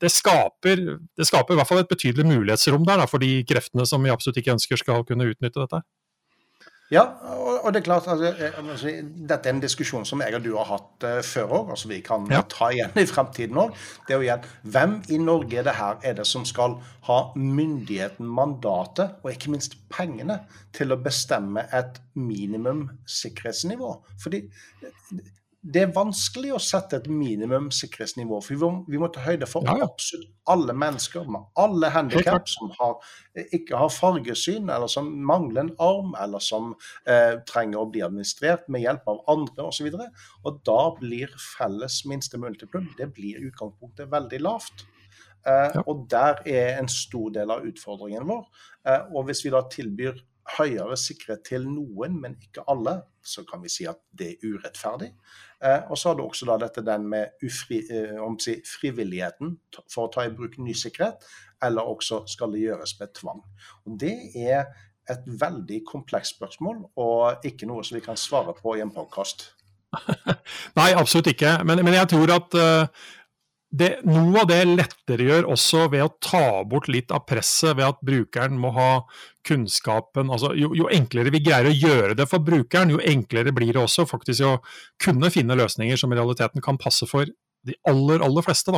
det, 0.05 0.13
skaper, 0.15 0.85
det 1.19 1.27
skaper 1.27 1.57
i 1.57 1.61
hvert 1.61 1.73
fall 1.73 1.83
et 1.83 1.91
betydelig 1.91 2.29
mulighetsrom 2.31 2.87
der 2.87 3.03
da, 3.03 3.09
for 3.11 3.23
de 3.23 3.41
kreftene 3.49 3.89
som 3.91 4.07
vi 4.07 4.15
absolutt 4.15 4.39
ikke 4.39 4.55
ønsker 4.55 4.85
skal 4.85 5.03
kunne 5.09 5.33
utnytte 5.33 5.65
dette. 5.65 5.83
Ja, 6.91 7.05
og, 7.63 7.69
det 7.71 7.81
er 7.81 7.85
klart 7.87 8.09
altså, 8.11 8.33
Dette 9.29 9.47
er 9.47 9.55
en 9.55 9.63
diskusjon 9.63 10.07
som 10.09 10.23
jeg 10.25 10.35
og 10.35 10.43
du 10.43 10.51
har 10.57 10.67
hatt 10.73 11.07
uh, 11.07 11.21
før 11.23 11.53
òg. 11.61 11.71
Altså, 11.77 11.91
vi 11.93 12.01
kan 12.03 12.27
ja. 12.33 12.41
ta 12.51 12.73
igjen 12.75 12.99
i 12.99 13.07
fremtiden 13.07 13.61
òg. 13.63 13.77
Det 14.09 14.17
er 14.17 14.19
jo 14.19 14.27
igjen 14.27 14.49
Hvem 14.75 14.97
i 15.15 15.21
Norge 15.23 15.61
er 15.61 15.69
det 15.69 15.77
her 15.79 16.01
er 16.03 16.17
det 16.19 16.27
som 16.27 16.47
skal 16.49 16.81
ha 17.07 17.21
myndigheten, 17.39 18.27
mandatet 18.27 19.21
og 19.23 19.31
ikke 19.31 19.55
minst 19.55 19.79
pengene 19.93 20.41
til 20.77 20.91
å 20.91 20.99
bestemme 20.99 21.69
et 21.71 22.03
minimum 22.19 22.89
sikkerhetsnivå? 23.07 23.95
Fordi 24.23 24.43
det 25.61 25.83
er 25.83 25.91
vanskelig 25.93 26.55
å 26.57 26.59
sette 26.63 26.97
et 26.97 27.09
minimum 27.13 27.67
sikkerhetsnivå. 27.75 28.39
For 28.41 28.55
vi 28.55 28.61
må, 28.61 28.85
vi 28.89 29.01
må 29.01 29.11
ta 29.13 29.21
høyde 29.27 29.49
for 29.49 29.67
ja, 29.69 29.75
ja. 29.83 29.89
absolutt 29.91 30.31
alle 30.51 30.75
mennesker 30.75 31.27
med 31.31 31.45
alle 31.61 31.91
handikap 31.93 32.49
som 32.49 32.73
har, 32.79 32.95
ikke 33.53 33.77
har 33.79 33.93
fargesyn, 33.93 34.71
eller 34.73 34.91
som 34.91 35.11
mangler 35.29 35.67
en 35.67 35.73
arm, 35.85 36.15
eller 36.19 36.43
som 36.43 36.73
eh, 37.05 37.37
trenger 37.47 37.83
å 37.83 37.91
bli 37.93 38.03
administrert 38.07 38.65
med 38.73 38.87
hjelp 38.87 39.13
av 39.13 39.21
andre 39.31 39.69
osv. 39.69 39.91
Og, 39.93 40.01
så 40.01 40.49
og 40.49 40.63
da 40.67 40.81
blir 40.97 41.37
felles 41.45 42.01
minste 42.09 42.41
multiplum 42.41 42.89
det 42.99 43.13
blir 43.15 43.45
utgangspunktet 43.51 44.11
veldig 44.11 44.41
lavt. 44.49 44.87
Eh, 45.45 45.69
ja. 45.77 45.85
Og 45.85 46.07
der 46.11 46.41
er 46.49 46.81
en 46.81 46.89
stor 46.91 47.31
del 47.37 47.53
av 47.53 47.69
utfordringen 47.69 48.25
vår. 48.33 48.49
Eh, 48.89 49.13
og 49.13 49.29
hvis 49.29 49.45
vi 49.45 49.53
da 49.53 49.63
tilbyr 49.69 50.25
høyere 50.57 50.97
sikkerhet 50.99 51.45
til 51.47 51.67
noen, 51.69 52.19
men 52.23 52.37
ikke 52.43 52.65
alle, 52.71 52.97
så 53.23 53.45
kan 53.49 53.63
vi 53.63 53.71
si 53.73 53.87
at 53.89 54.01
det 54.17 54.33
er 54.33 54.51
urettferdig. 54.51 55.11
Eh, 55.65 55.91
og 55.91 55.99
så 55.99 56.11
har 56.11 56.19
du 56.19 56.25
også 56.25 56.49
da 56.49 56.57
dette 56.63 56.85
den 56.87 57.07
med 57.13 57.43
ufri, 57.45 57.83
eh, 57.91 58.21
si, 58.41 58.57
frivilligheten 58.67 59.57
for 59.93 60.07
å 60.07 60.13
ta 60.13 60.25
i 60.27 60.35
bruk 60.35 60.59
ny 60.59 60.75
sikkerhet, 60.77 61.27
eller 61.63 61.89
også 61.89 62.25
skal 62.31 62.55
det 62.55 62.65
gjøres 62.65 62.97
med 63.01 63.15
tvang. 63.15 63.43
Og 63.87 63.99
Det 64.01 64.17
er 64.37 64.65
et 65.11 65.25
veldig 65.27 65.83
komplekst 65.87 66.37
spørsmål, 66.37 66.85
og 66.97 67.45
ikke 67.45 67.67
noe 67.67 67.85
som 67.85 67.97
vi 67.99 68.05
kan 68.05 68.17
svare 68.17 68.55
på 68.57 68.77
i 68.77 68.85
en 68.85 68.93
podkast. 68.95 69.51
Nei, 70.79 70.93
absolutt 70.95 71.33
ikke. 71.33 71.57
Men, 71.67 71.83
men 71.85 71.97
jeg 71.97 72.09
tror 72.13 72.31
at 72.37 72.55
uh, 72.55 73.09
det, 73.71 73.91
noe 74.03 74.43
av 74.43 74.49
det 74.51 74.65
lettere 74.67 75.41
også 75.47 75.85
ved 75.93 76.03
å 76.03 76.13
ta 76.19 76.63
bort 76.67 76.89
litt 76.91 77.13
av 77.15 77.23
presset 77.29 77.77
ved 77.79 77.87
at 77.87 78.01
brukeren 78.03 78.59
må 78.59 78.73
ha 78.75 78.91
kunnskapen 79.47 80.33
altså 80.35 80.51
jo, 80.59 80.73
jo, 80.77 80.89
enklere 80.91 81.31
vi 81.31 81.43
greier 81.45 81.71
å 81.71 81.75
gjøre 81.75 82.17
det 82.19 82.27
for 82.29 82.43
brukeren, 82.43 82.91
jo 82.91 82.99
enklere 82.99 83.55
blir 83.55 83.71
det 83.77 83.85
også 83.85 84.09
faktisk 84.11 84.47
å 84.49 84.57
kunne 85.01 85.31
finne 85.31 85.59
løsninger 85.59 86.01
som 86.01 86.11
i 86.11 86.19
realiteten 86.19 86.65
kan 86.65 86.81
passe 86.83 87.07
for 87.09 87.31
de 87.67 87.77
aller, 87.89 88.25
aller 88.25 88.45
fleste. 88.45 88.73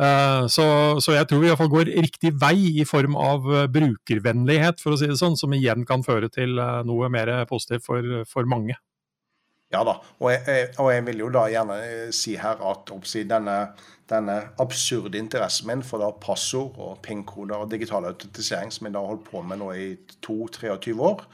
Uh, 0.00 0.46
så, 0.48 0.64
så, 1.04 1.16
jeg 1.16 1.28
tror 1.28 1.42
vi 1.42 1.48
i 1.48 1.52
hvert 1.52 1.60
fall 1.60 1.72
går 1.72 1.90
riktig 2.04 2.32
vei 2.40 2.56
i 2.80 2.86
form 2.88 3.16
av 3.18 3.48
uh, 3.48 3.64
brukervennlighet, 3.72 4.80
for 4.80 4.94
å 4.94 5.00
si 5.00 5.08
det 5.08 5.18
sånn, 5.20 5.36
som 5.40 5.52
igjen 5.56 5.86
kan 5.88 6.04
føre 6.04 6.30
til 6.32 6.60
uh, 6.60 6.80
noe 6.88 7.08
mer 7.12 7.32
positivt 7.48 7.86
for, 7.88 8.22
for 8.28 8.48
mange. 8.48 8.76
Ja 9.72 9.80
da, 9.88 9.96
og 10.20 10.28
jeg, 10.28 10.68
og 10.76 10.90
jeg, 10.92 11.04
vil 11.06 11.22
jo 11.24 11.30
da 11.32 11.46
gjerne 11.48 11.78
si 12.12 12.34
her 12.36 12.60
at 12.68 12.92
denne 13.30 13.56
denne 14.12 14.36
absurde 14.62 15.18
interessen 15.18 15.70
min 15.70 15.82
for 15.86 16.02
da 16.02 16.12
passord 16.22 16.76
og 16.78 17.00
PIN-koder 17.04 17.64
og 17.64 17.72
digital 17.72 18.06
autentisering, 18.10 18.70
som 18.72 18.86
jeg 18.86 18.94
da 18.94 19.02
har 19.02 19.14
holdt 19.14 19.26
på 19.30 19.42
med 19.46 19.62
nå 19.62 19.72
i 19.74 19.88
2-23 20.26 20.94
år, 21.00 21.24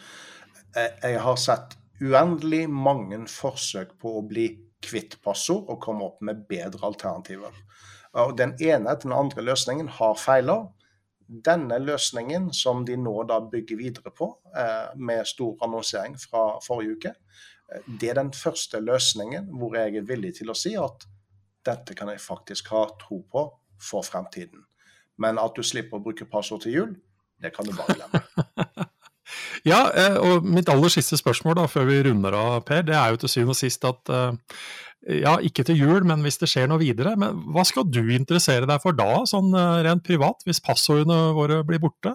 jeg 0.79 1.21
har 1.25 1.39
sett 1.41 1.75
uendelig 2.01 2.69
mange 2.71 3.19
forsøk 3.31 3.97
på 4.01 4.19
å 4.19 4.25
bli 4.29 4.49
kvitt 4.85 5.19
passord 5.25 5.69
og 5.73 5.81
komme 5.83 6.07
opp 6.07 6.23
med 6.25 6.45
bedre 6.51 6.87
alternativer. 6.87 7.55
Og 8.19 8.37
Den 8.39 8.55
ene 8.61 8.93
etter 8.93 9.09
den 9.09 9.17
andre 9.17 9.45
løsningen 9.45 9.89
har 9.99 10.15
feiler. 10.19 10.69
Denne 11.29 11.77
løsningen, 11.83 12.53
som 12.57 12.85
de 12.89 12.97
nå 12.97 13.15
da 13.29 13.41
bygger 13.53 13.77
videre 13.77 14.11
på, 14.11 14.31
eh, 14.57 14.95
med 14.97 15.27
stor 15.27 15.57
annonsering 15.63 16.17
fra 16.17 16.59
forrige 16.65 16.97
uke, 16.97 17.15
eh, 17.73 17.81
det 18.01 18.11
er 18.11 18.15
den 18.15 18.33
første 18.33 18.81
løsningen 18.81 19.51
hvor 19.59 19.77
jeg 19.77 19.97
er 19.97 20.09
villig 20.09 20.37
til 20.39 20.51
å 20.51 20.57
si 20.57 20.75
at 20.75 21.05
dette 21.67 21.97
kan 21.99 22.11
jeg 22.13 22.23
faktisk 22.23 22.71
ha 22.75 22.85
tro 23.01 23.23
på 23.31 23.45
for 23.83 24.07
fremtiden. 24.07 24.65
Men 25.19 25.41
at 25.43 25.57
du 25.57 25.65
slipper 25.67 25.99
å 25.99 26.05
bruke 26.05 26.29
passord 26.31 26.63
til 26.65 26.75
jul, 26.75 26.93
det 27.43 27.53
kan 27.55 27.67
du 27.67 27.75
bare 27.75 27.97
glemme. 27.99 28.87
ja, 29.71 29.81
eh, 29.91 30.19
og 30.19 30.47
mitt 30.47 30.71
aller 30.71 30.93
siste 30.93 31.19
spørsmål 31.19 31.59
da, 31.61 31.67
før 31.71 31.89
vi 31.91 32.03
runder 32.07 32.35
av, 32.39 32.61
Per, 32.67 32.85
det 32.87 32.97
er 32.99 33.15
jo 33.15 33.23
til 33.23 33.35
syvende 33.35 33.57
og 33.57 33.61
sist 33.61 33.87
at 33.89 34.15
ja, 35.07 35.37
ikke 35.45 35.65
til 35.65 35.79
jul, 35.79 36.05
men 36.07 36.23
hvis 36.25 36.41
det 36.41 36.51
skjer 36.51 36.69
noe 36.71 36.81
videre. 36.83 37.15
Men 37.21 37.39
hva 37.55 37.65
skal 37.67 37.87
du 37.89 38.03
interessere 38.15 38.69
deg 38.69 38.83
for 38.83 38.97
da, 38.97 39.25
sånn 39.29 39.53
eh, 39.57 39.83
rent 39.87 40.05
privat, 40.07 40.43
hvis 40.47 40.63
passordene 40.65 41.33
våre 41.37 41.63
blir 41.67 41.83
borte? 41.83 42.15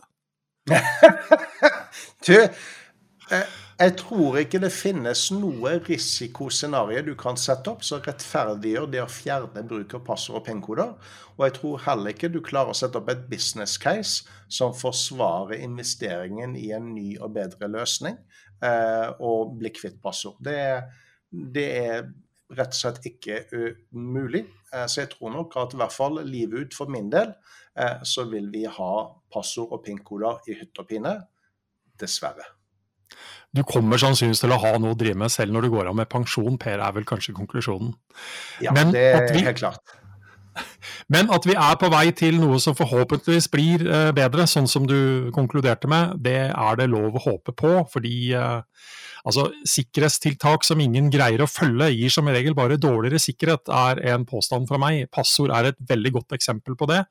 du, 2.28 2.38
eh, 3.34 3.60
jeg 3.80 3.96
tror 4.00 4.38
ikke 4.38 4.60
det 4.62 4.70
finnes 4.72 5.26
noe 5.34 5.72
risikoscenario 5.88 7.02
du 7.08 7.16
kan 7.20 7.40
sette 7.40 7.72
opp 7.72 7.82
som 7.86 8.04
rettferdiggjør 8.06 8.86
det 8.94 9.02
å 9.02 9.10
fjerne 9.10 9.64
bruk 9.68 9.96
av 9.98 10.04
passord 10.08 10.40
og 10.40 10.46
pengekoder. 10.48 10.94
Og 11.36 11.46
jeg 11.48 11.56
tror 11.58 11.82
heller 11.88 12.14
ikke 12.14 12.30
du 12.32 12.40
klarer 12.46 12.74
å 12.74 12.78
sette 12.78 13.02
opp 13.02 13.10
et 13.12 13.26
business 13.32 13.80
case 13.82 14.30
som 14.48 14.76
forsvarer 14.78 15.64
investeringen 15.66 16.56
i 16.60 16.70
en 16.78 16.94
ny 16.94 17.16
og 17.18 17.34
bedre 17.40 17.72
løsning 17.74 18.20
eh, 18.62 19.10
og 19.18 19.58
bli 19.60 19.74
kvitt 19.74 19.98
passord. 20.04 20.38
Det, 20.46 20.60
det 21.32 21.68
er 21.82 22.06
rett 22.54 22.76
og 22.76 22.80
slett 22.80 23.04
ikke 23.10 23.42
mulig. 23.98 24.46
Eh, 24.74 24.86
så 24.88 25.04
jeg 25.04 25.14
tror 25.16 25.34
nok 25.34 25.58
at 25.66 25.74
i 25.74 25.82
hvert 25.82 25.96
fall 25.96 26.22
livet 26.28 26.68
ut 26.68 26.78
for 26.78 26.94
min 26.94 27.10
del, 27.14 27.34
eh, 27.76 28.04
så 28.06 28.30
vil 28.30 28.52
vi 28.54 28.68
ha 28.70 28.94
passord 29.34 29.74
og 29.74 29.84
PIN-koder 29.86 30.46
i 30.50 30.62
hytt 30.62 30.78
og 30.78 30.90
pine. 30.94 31.18
Dessverre. 32.00 32.46
Du 33.54 33.62
kommer 33.68 34.02
sannsynligvis 34.02 34.42
til 34.44 34.54
å 34.56 34.62
ha 34.62 34.72
noe 34.82 34.96
å 34.96 35.00
drive 35.00 35.20
med 35.24 35.34
selv 35.34 35.54
når 35.54 35.68
du 35.68 35.74
går 35.76 35.92
av 35.92 35.98
med 35.98 36.10
pensjon, 36.10 36.58
Per, 36.62 36.80
er 36.82 36.96
vel 36.96 37.06
kanskje 37.10 37.36
konklusjonen. 37.38 37.94
Ja, 38.64 38.74
Men 38.74 38.96
det 38.96 39.04
er 39.14 39.28
vi, 39.34 39.44
helt 39.46 39.62
klart. 39.62 39.96
Men 41.14 41.30
at 41.34 41.46
vi 41.50 41.56
er 41.58 41.78
på 41.82 41.90
vei 41.94 42.08
til 42.18 42.40
noe 42.42 42.60
som 42.62 42.78
forhåpentligvis 42.78 43.50
blir 43.54 43.86
eh, 43.86 44.10
bedre, 44.16 44.48
sånn 44.50 44.70
som 44.70 44.90
du 44.90 45.32
konkluderte 45.36 45.90
med, 45.92 46.18
det 46.26 46.40
er 46.50 46.82
det 46.82 46.90
lov 46.92 47.18
å 47.18 47.26
håpe 47.30 47.56
på. 47.58 47.78
Fordi 47.94 48.34
Altså, 49.24 49.46
Sikkerhetstiltak 49.64 50.66
som 50.68 50.82
ingen 50.84 51.08
greier 51.12 51.44
å 51.44 51.48
følge, 51.48 51.94
gir 51.96 52.12
som 52.12 52.28
regel 52.28 52.56
bare 52.58 52.76
dårligere 52.82 53.22
sikkerhet, 53.24 53.72
er 53.72 54.02
en 54.12 54.26
påstand 54.28 54.68
fra 54.68 54.80
meg. 54.82 55.06
Passord 55.16 55.54
er 55.56 55.70
et 55.70 55.80
veldig 55.80 56.12
godt 56.18 56.36
eksempel 56.36 56.76
på 56.80 56.90
det. 56.92 57.06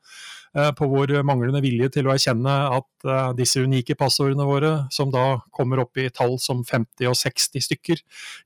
Eh, 0.53 0.69
på 0.77 0.85
vår 0.85 1.15
manglende 1.25 1.63
vilje 1.65 1.87
til 1.95 2.05
å 2.05 2.11
erkjenne 2.13 2.51
at 2.75 3.07
eh, 3.09 3.29
disse 3.39 3.61
unike 3.65 3.95
passordene 3.97 4.45
våre, 4.45 4.73
som 4.93 5.09
da 5.09 5.39
kommer 5.49 5.81
opp 5.81 5.97
i 5.97 6.11
tall 6.13 6.35
som 6.41 6.59
50 6.61 7.09
og 7.09 7.15
60 7.17 7.63
stykker, 7.65 8.03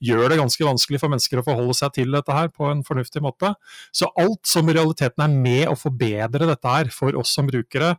gjør 0.08 0.32
det 0.32 0.38
ganske 0.40 0.64
vanskelig 0.70 1.02
for 1.02 1.12
mennesker 1.12 1.42
å 1.42 1.44
forholde 1.44 1.76
seg 1.76 1.98
til 1.98 2.16
dette 2.16 2.32
her 2.32 2.48
på 2.54 2.70
en 2.72 2.86
fornuftig 2.88 3.20
måte. 3.26 3.52
Så 3.92 4.08
alt 4.24 4.48
som 4.48 4.72
i 4.72 4.78
realiteten 4.78 5.26
er 5.26 5.36
med 5.36 5.66
å 5.68 5.76
forbedre 5.76 6.48
dette 6.48 6.76
her 6.78 6.94
for 6.96 7.18
oss 7.20 7.34
som 7.36 7.50
brukere, 7.50 7.98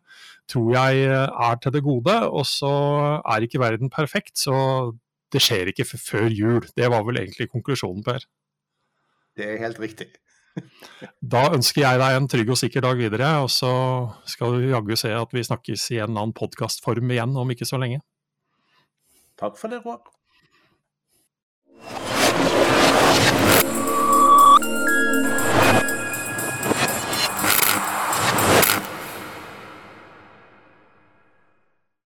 tror 0.49 0.71
jeg 0.73 1.05
er 1.13 1.61
til 1.61 1.75
det 1.75 1.83
gode. 1.85 2.15
Og 2.33 2.49
så 2.49 2.73
er 3.21 3.45
ikke 3.45 3.61
verden 3.61 3.93
perfekt, 3.93 4.39
så 4.41 4.57
det 5.37 5.45
skjer 5.45 5.69
ikke 5.75 5.85
før 5.85 6.33
jul. 6.33 6.65
Det 6.73 6.89
var 6.89 7.05
vel 7.05 7.21
egentlig 7.27 7.51
konklusjonen, 7.53 8.01
Per? 8.09 8.25
Det 9.37 9.53
er 9.53 9.61
helt 9.67 9.85
riktig. 9.85 10.09
Da 11.35 11.45
ønsker 11.57 11.85
jeg 11.85 12.03
deg 12.03 12.19
en 12.19 12.29
trygg 12.31 12.53
og 12.55 12.61
sikker 12.61 12.85
dag 12.85 13.01
videre, 13.01 13.31
og 13.45 13.51
så 13.53 13.73
skal 14.29 14.57
du 14.57 14.69
jaggu 14.71 14.95
se 14.99 15.13
at 15.15 15.35
vi 15.35 15.47
snakkes 15.47 15.89
i 15.97 16.03
en 16.03 16.15
annen 16.15 16.37
podkastform 16.37 17.15
igjen 17.15 17.37
om 17.39 17.55
ikke 17.55 17.69
så 17.69 17.81
lenge. 17.81 18.03
Takk 19.39 19.59
for 19.61 19.71
det, 19.71 19.83
Roar. 19.85 20.03